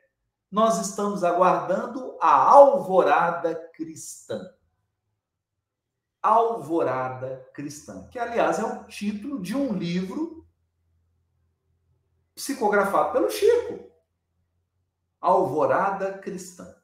nós 0.50 0.80
estamos 0.80 1.22
aguardando 1.22 2.16
a 2.18 2.32
alvorada 2.32 3.54
cristã. 3.74 4.40
Alvorada 6.22 7.48
Cristã, 7.54 8.08
que 8.08 8.18
aliás 8.18 8.58
é 8.58 8.64
o 8.64 8.84
título 8.84 9.40
de 9.40 9.54
um 9.54 9.72
livro 9.72 10.44
psicografado 12.34 13.12
pelo 13.12 13.30
Chico. 13.30 13.88
Alvorada 15.20 16.18
Cristã. 16.18 16.74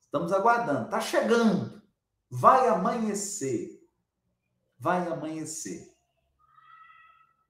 Estamos 0.00 0.32
aguardando, 0.32 0.84
está 0.84 1.00
chegando. 1.00 1.82
Vai 2.30 2.68
amanhecer. 2.68 3.85
Vai 4.78 5.06
amanhecer. 5.08 5.94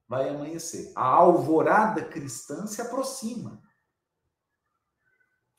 Vai 0.09 0.29
amanhecer. 0.29 0.93
A 0.95 1.05
alvorada 1.05 2.05
cristã 2.05 2.67
se 2.67 2.81
aproxima. 2.81 3.61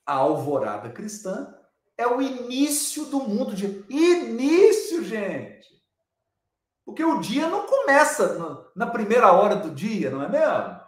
A 0.06 0.14
alvorada 0.14 0.90
cristã 0.90 1.54
é 1.98 2.08
o 2.08 2.22
início 2.22 3.06
do 3.06 3.20
mundo 3.20 3.54
de 3.54 3.66
início, 3.90 5.04
gente. 5.04 5.68
Porque 6.86 7.04
o 7.04 7.20
dia 7.20 7.50
não 7.50 7.68
começa 7.68 8.72
na 8.74 8.88
primeira 8.88 9.34
hora 9.34 9.58
do 9.58 9.72
dia, 9.72 10.10
não 10.10 10.24
é 10.24 10.30
mesmo? 10.30 10.88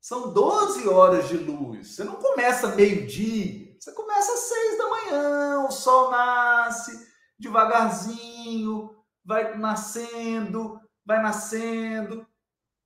São 0.00 0.32
12 0.32 0.88
horas 0.88 1.28
de 1.28 1.36
luz. 1.36 1.94
Você 1.94 2.04
não 2.04 2.14
começa 2.16 2.74
meio-dia. 2.74 3.76
Você 3.78 3.92
começa 3.92 4.32
às 4.32 4.38
seis 4.38 4.78
da 4.78 4.88
manhã. 4.88 5.60
O 5.66 5.70
sol 5.70 6.10
nasce 6.10 7.15
devagarzinho, 7.38 8.96
vai 9.24 9.56
nascendo, 9.56 10.80
vai 11.04 11.20
nascendo. 11.20 12.26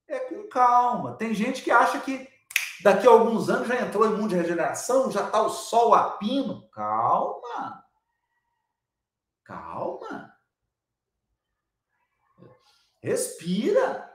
É 0.08 0.18
com 0.20 0.48
calma. 0.48 1.14
Tem 1.16 1.32
gente 1.32 1.62
que 1.62 1.70
acha 1.70 2.00
que 2.00 2.28
Daqui 2.82 3.06
a 3.06 3.10
alguns 3.10 3.50
anos 3.50 3.68
já 3.68 3.82
entrou 3.82 4.06
em 4.06 4.16
mundo 4.16 4.30
de 4.30 4.36
regeneração, 4.36 5.10
já 5.10 5.26
está 5.26 5.42
o 5.42 5.50
sol 5.50 5.94
a 5.94 6.12
pino. 6.12 6.66
Calma. 6.70 7.84
Calma. 9.44 10.34
Respira. 13.02 14.10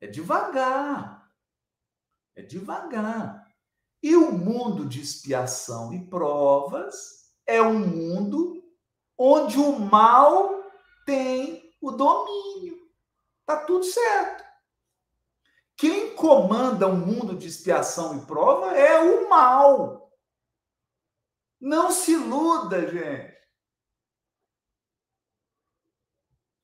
É 0.00 0.06
devagar. 0.08 1.30
É 2.34 2.42
devagar. 2.42 3.46
E 4.02 4.16
o 4.16 4.32
mundo 4.32 4.86
de 4.86 5.00
expiação 5.00 5.92
e 5.92 6.04
provas 6.06 7.32
é 7.46 7.62
um 7.62 7.78
mundo 7.78 8.59
onde 9.22 9.58
o 9.58 9.78
mal 9.78 10.64
tem 11.04 11.76
o 11.78 11.90
domínio. 11.90 12.90
Tá 13.44 13.64
tudo 13.66 13.84
certo. 13.84 14.42
Quem 15.76 16.16
comanda 16.16 16.86
o 16.86 16.92
um 16.92 16.96
mundo 16.96 17.36
de 17.36 17.46
expiação 17.46 18.16
e 18.16 18.24
prova 18.24 18.74
é 18.74 18.98
o 18.98 19.28
mal. 19.28 20.10
Não 21.60 21.90
se 21.90 22.12
iluda, 22.12 22.90
gente. 22.90 23.38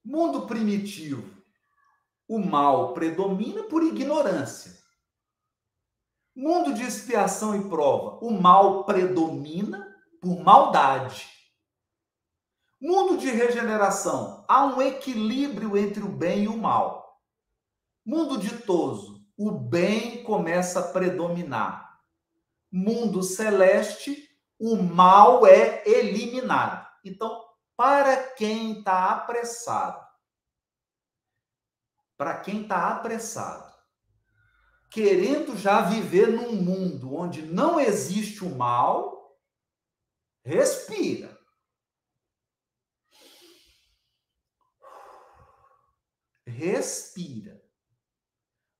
Mundo 0.02 0.46
primitivo. 0.46 1.36
O 2.26 2.38
mal 2.38 2.94
predomina 2.94 3.64
por 3.64 3.82
ignorância. 3.82 4.74
Mundo 6.34 6.72
de 6.72 6.82
expiação 6.82 7.54
e 7.54 7.68
prova. 7.68 8.18
O 8.24 8.30
mal 8.30 8.84
predomina 8.84 9.94
por 10.22 10.42
maldade. 10.42 11.35
Mundo 12.80 13.16
de 13.16 13.30
regeneração. 13.30 14.44
Há 14.46 14.66
um 14.66 14.82
equilíbrio 14.82 15.76
entre 15.76 16.02
o 16.02 16.08
bem 16.08 16.44
e 16.44 16.48
o 16.48 16.56
mal. 16.56 17.22
Mundo 18.04 18.38
ditoso, 18.38 19.26
o 19.36 19.50
bem 19.50 20.22
começa 20.22 20.80
a 20.80 20.92
predominar. 20.92 22.00
Mundo 22.70 23.22
celeste, 23.22 24.28
o 24.58 24.76
mal 24.76 25.46
é 25.46 25.82
eliminado. 25.88 26.86
Então, 27.02 27.44
para 27.76 28.16
quem 28.32 28.78
está 28.78 29.10
apressado, 29.10 30.06
para 32.16 32.38
quem 32.40 32.62
está 32.62 32.90
apressado, 32.90 33.74
querendo 34.90 35.56
já 35.56 35.82
viver 35.82 36.28
num 36.28 36.52
mundo 36.52 37.14
onde 37.14 37.42
não 37.42 37.80
existe 37.80 38.44
o 38.44 38.54
mal, 38.54 39.38
respira. 40.44 41.35
Respira 46.56 47.62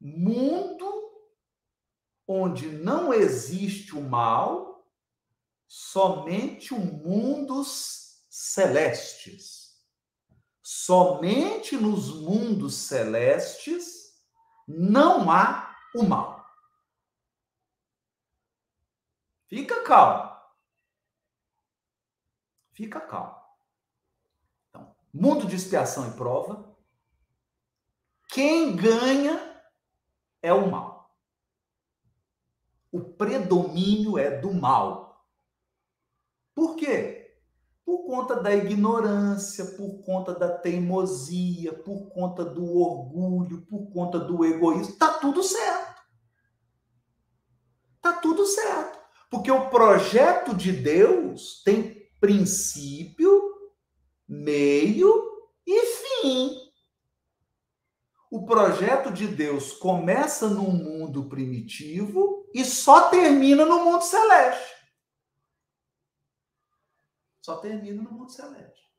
mundo 0.01 0.87
onde 2.27 2.68
não 2.68 3.12
existe 3.12 3.95
o 3.95 4.01
mal, 4.01 4.91
somente 5.66 6.72
o 6.72 6.79
mundos 6.79 8.24
celestes. 8.31 9.79
Somente 10.62 11.77
nos 11.77 12.14
mundos 12.22 12.74
celestes 12.74 14.18
não 14.66 15.31
há 15.31 15.77
o 15.95 16.03
mal. 16.03 16.45
Fica 19.49 19.85
calmo. 19.85 20.35
Fica 22.72 23.01
calmo. 23.01 23.41
Então, 24.68 24.97
mundo 25.12 25.47
de 25.47 25.57
expiação 25.57 26.11
e 26.11 26.16
prova. 26.16 26.76
Quem 28.37 28.76
ganha 28.76 29.41
é 30.43 30.53
o 30.53 30.70
mal. 30.70 31.16
O 32.93 33.01
predomínio 33.01 34.18
é 34.18 34.30
do 34.30 34.53
mal. 34.53 35.26
Por 36.55 36.76
quê? 36.76 37.34
Por 37.82 38.05
conta 38.05 38.37
da 38.37 38.55
ignorância, 38.55 39.64
por 39.64 40.03
conta 40.03 40.34
da 40.34 40.55
teimosia, 40.55 41.72
por 41.72 42.11
conta 42.11 42.45
do 42.45 42.78
orgulho, 42.78 43.62
por 43.62 43.91
conta 43.91 44.18
do 44.18 44.45
egoísmo. 44.45 44.97
Tá 44.97 45.14
tudo 45.14 45.43
certo. 45.43 46.03
Tá 48.03 48.12
tudo 48.12 48.45
certo. 48.45 48.99
Porque 49.30 49.51
o 49.51 49.70
projeto 49.70 50.55
de 50.55 50.72
Deus 50.72 51.62
tem 51.64 52.07
princípio, 52.20 53.72
meio 54.28 55.24
e 55.66 55.87
fim. 55.87 56.66
O 58.37 58.45
projeto 58.45 59.11
de 59.11 59.26
Deus 59.26 59.72
começa 59.72 60.47
no 60.47 60.64
mundo 60.64 61.26
primitivo 61.26 62.47
e 62.53 62.66
só 62.66 63.09
termina 63.09 63.64
no 63.64 63.82
mundo 63.82 64.03
celeste. 64.03 64.76
Só 67.41 67.57
termina 67.57 68.03
no 68.03 68.11
mundo 68.11 68.30
celeste. 68.30 68.93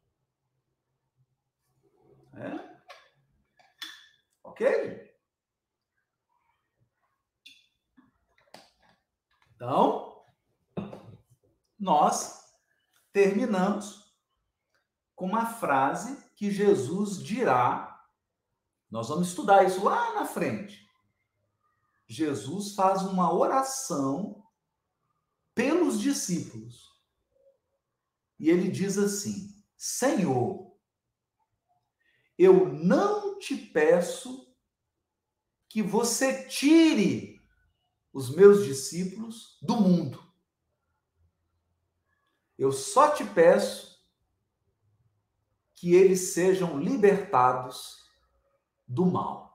É? 2.34 2.80
Ok? 4.44 5.16
Então, 9.54 10.26
nós 11.78 12.44
terminamos 13.14 14.12
com 15.16 15.28
uma 15.28 15.46
frase 15.46 16.28
que 16.36 16.50
Jesus 16.50 17.22
dirá 17.22 17.97
nós 18.90 19.10
vamos 19.10 19.30
estudar 19.30 19.66
isso 19.66 19.84
lá 19.84 20.14
na 20.16 20.26
frente. 20.26 20.88
Jesus 22.08 22.74
faz 22.74 23.02
uma 23.04 23.34
oração 23.34 24.44
pelos 25.54 26.00
discípulos. 26.00 26.88
E 28.40 28.50
ele 28.50 28.70
diz 28.70 28.98
assim: 28.98 29.54
Senhor, 29.76 30.78
eu 32.38 32.72
não 32.74 33.38
te 33.40 33.58
peço 33.58 34.48
que 35.68 35.82
você 35.82 36.48
tire 36.48 37.42
os 38.14 38.34
meus 38.34 38.64
discípulos 38.64 39.58
do 39.62 39.76
mundo. 39.76 40.24
Eu 42.58 42.72
só 42.72 43.12
te 43.12 43.26
peço 43.26 43.98
que 45.74 45.94
eles 45.94 46.34
sejam 46.34 46.80
libertados 46.80 47.97
do 48.88 49.06
mal. 49.06 49.48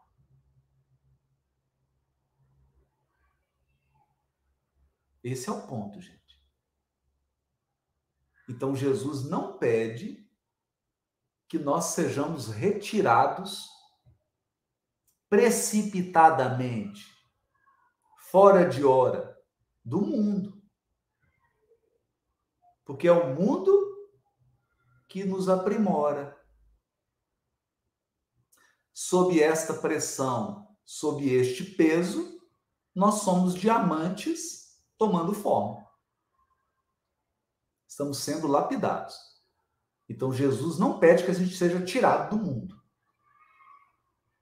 Esse 5.23 5.49
é 5.49 5.53
o 5.53 5.67
ponto, 5.67 6.01
gente. 6.01 6.21
Então 8.49 8.75
Jesus 8.75 9.25
não 9.25 9.57
pede 9.57 10.29
que 11.49 11.59
nós 11.59 11.87
sejamos 11.87 12.49
retirados 12.49 13.69
precipitadamente, 15.29 17.07
fora 18.19 18.69
de 18.69 18.85
hora, 18.85 19.39
do 19.85 20.03
mundo. 20.03 20.63
Porque 22.85 23.07
é 23.07 23.13
o 23.13 23.35
mundo 23.35 23.73
que 25.09 25.25
nos 25.25 25.49
aprimora, 25.49 26.42
sob 29.03 29.41
esta 29.43 29.75
pressão, 29.75 30.69
sob 30.85 31.29
este 31.29 31.65
peso, 31.65 32.41
nós 32.95 33.23
somos 33.23 33.55
diamantes 33.55 34.81
tomando 34.97 35.35
forma. 35.35 35.85
Estamos 37.87 38.19
sendo 38.19 38.47
lapidados. 38.47 39.17
Então 40.09 40.33
Jesus 40.33 40.79
não 40.79 41.01
pede 41.01 41.25
que 41.25 41.33
a 41.33 41.35
gente 41.35 41.57
seja 41.57 41.85
tirado 41.85 42.37
do 42.37 42.45
mundo, 42.45 42.81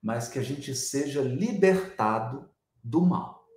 mas 0.02 0.28
que 0.28 0.38
a 0.38 0.42
gente 0.42 0.74
seja 0.74 1.22
libertado 1.22 2.50
do 2.84 3.00
mal. 3.00 3.48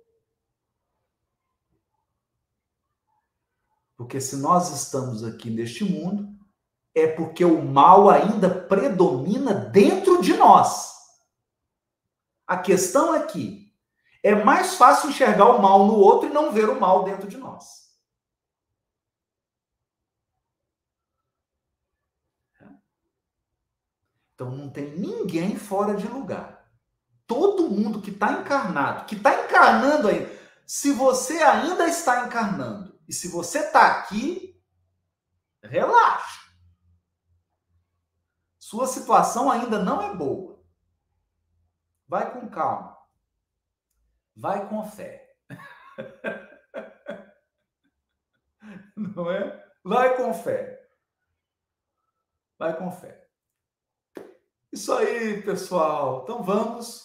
Porque 3.94 4.20
se 4.22 4.36
nós 4.36 4.70
estamos 4.70 5.22
aqui 5.22 5.50
neste 5.50 5.84
mundo, 5.84 6.34
é 6.94 7.06
porque 7.06 7.44
o 7.44 7.62
mal 7.62 8.08
ainda 8.08 8.48
predomina 8.48 9.52
dentro 9.52 10.22
de 10.22 10.32
nós. 10.34 10.93
A 12.46 12.58
questão 12.58 13.14
é 13.14 13.26
que 13.26 13.72
é 14.22 14.34
mais 14.34 14.74
fácil 14.74 15.10
enxergar 15.10 15.50
o 15.50 15.60
mal 15.60 15.86
no 15.86 15.94
outro 15.94 16.28
e 16.28 16.32
não 16.32 16.52
ver 16.52 16.68
o 16.68 16.80
mal 16.80 17.04
dentro 17.04 17.28
de 17.28 17.36
nós. 17.36 17.84
Então 24.34 24.50
não 24.50 24.68
tem 24.68 24.98
ninguém 24.98 25.56
fora 25.56 25.94
de 25.94 26.08
lugar. 26.08 26.68
Todo 27.26 27.70
mundo 27.70 28.02
que 28.02 28.10
está 28.10 28.32
encarnado, 28.32 29.06
que 29.06 29.14
está 29.14 29.44
encarnando 29.44 30.08
aí, 30.08 30.26
se 30.66 30.92
você 30.92 31.42
ainda 31.42 31.86
está 31.86 32.26
encarnando 32.26 32.98
e 33.08 33.12
se 33.12 33.28
você 33.28 33.60
está 33.60 33.86
aqui, 33.86 34.60
relaxa. 35.62 36.40
Sua 38.58 38.86
situação 38.86 39.50
ainda 39.50 39.78
não 39.78 40.02
é 40.02 40.14
boa. 40.14 40.53
Vai 42.14 42.32
com 42.32 42.48
calma. 42.48 42.96
Vai 44.36 44.68
com 44.68 44.88
fé. 44.88 45.36
Não 48.96 49.32
é? 49.32 49.68
Vai 49.82 50.16
com 50.16 50.32
fé. 50.32 50.88
Vai 52.56 52.78
com 52.78 52.92
fé. 52.92 53.28
Isso 54.72 54.92
aí, 54.92 55.42
pessoal. 55.42 56.22
Então 56.22 56.44
vamos 56.44 57.04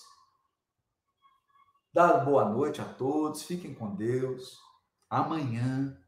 dar 1.91 2.24
boa 2.24 2.45
noite 2.45 2.80
a 2.80 2.86
todos. 2.86 3.41
Fiquem 3.41 3.74
com 3.74 3.95
Deus. 3.95 4.60
Amanhã, 5.10 5.99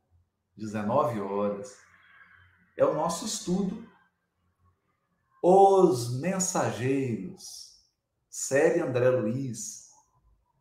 19 0.56 1.22
horas, 1.22 1.76
é 2.78 2.86
o 2.86 2.94
nosso 2.94 3.26
estudo 3.26 3.90
os 5.42 6.20
Mensageiros, 6.20 7.71
série 8.32 8.80
André 8.80 9.10
Luiz. 9.10 9.90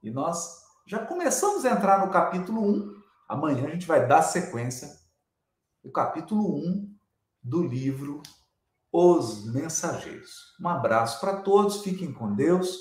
E 0.03 0.11
nós 0.11 0.65
já 0.85 1.07
começamos 1.07 1.65
a 1.65 1.71
entrar 1.71 2.05
no 2.05 2.13
capítulo 2.13 2.61
1. 2.61 3.01
Amanhã 3.29 3.69
a 3.69 3.71
gente 3.71 3.87
vai 3.87 4.09
dar 4.09 4.23
sequência 4.23 4.99
o 5.83 5.91
capítulo 5.91 6.57
1 6.57 6.93
do 7.41 7.63
livro 7.63 8.23
Os 8.93 9.47
Mensageiros. 9.55 10.57
Um 10.61 10.69
abraço 10.69 11.21
para 11.21 11.37
todos, 11.43 11.83
fiquem 11.83 12.13
com 12.13 12.35
Deus. 12.35 12.77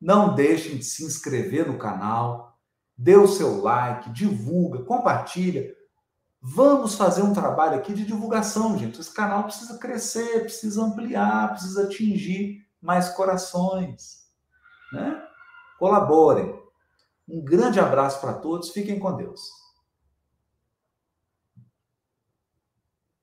Não 0.00 0.34
deixem 0.34 0.78
de 0.78 0.84
se 0.84 1.04
inscrever 1.04 1.70
no 1.70 1.78
canal, 1.78 2.58
dê 2.96 3.16
o 3.16 3.28
seu 3.28 3.60
like, 3.60 4.10
divulga, 4.10 4.82
compartilha. 4.82 5.74
Vamos 6.40 6.94
fazer 6.94 7.22
um 7.22 7.34
trabalho 7.34 7.76
aqui 7.76 7.92
de 7.92 8.06
divulgação, 8.06 8.78
gente. 8.78 8.98
Esse 8.98 9.12
canal 9.12 9.44
precisa 9.44 9.78
crescer, 9.78 10.40
precisa 10.40 10.82
ampliar, 10.82 11.50
precisa 11.50 11.84
atingir 11.84 12.65
mais 12.86 13.08
corações. 13.08 14.24
Né? 14.92 15.20
Colaborem. 15.76 16.56
Um 17.28 17.42
grande 17.44 17.80
abraço 17.80 18.20
para 18.20 18.34
todos. 18.34 18.70
Fiquem 18.70 19.00
com 19.00 19.16
Deus. 19.16 19.40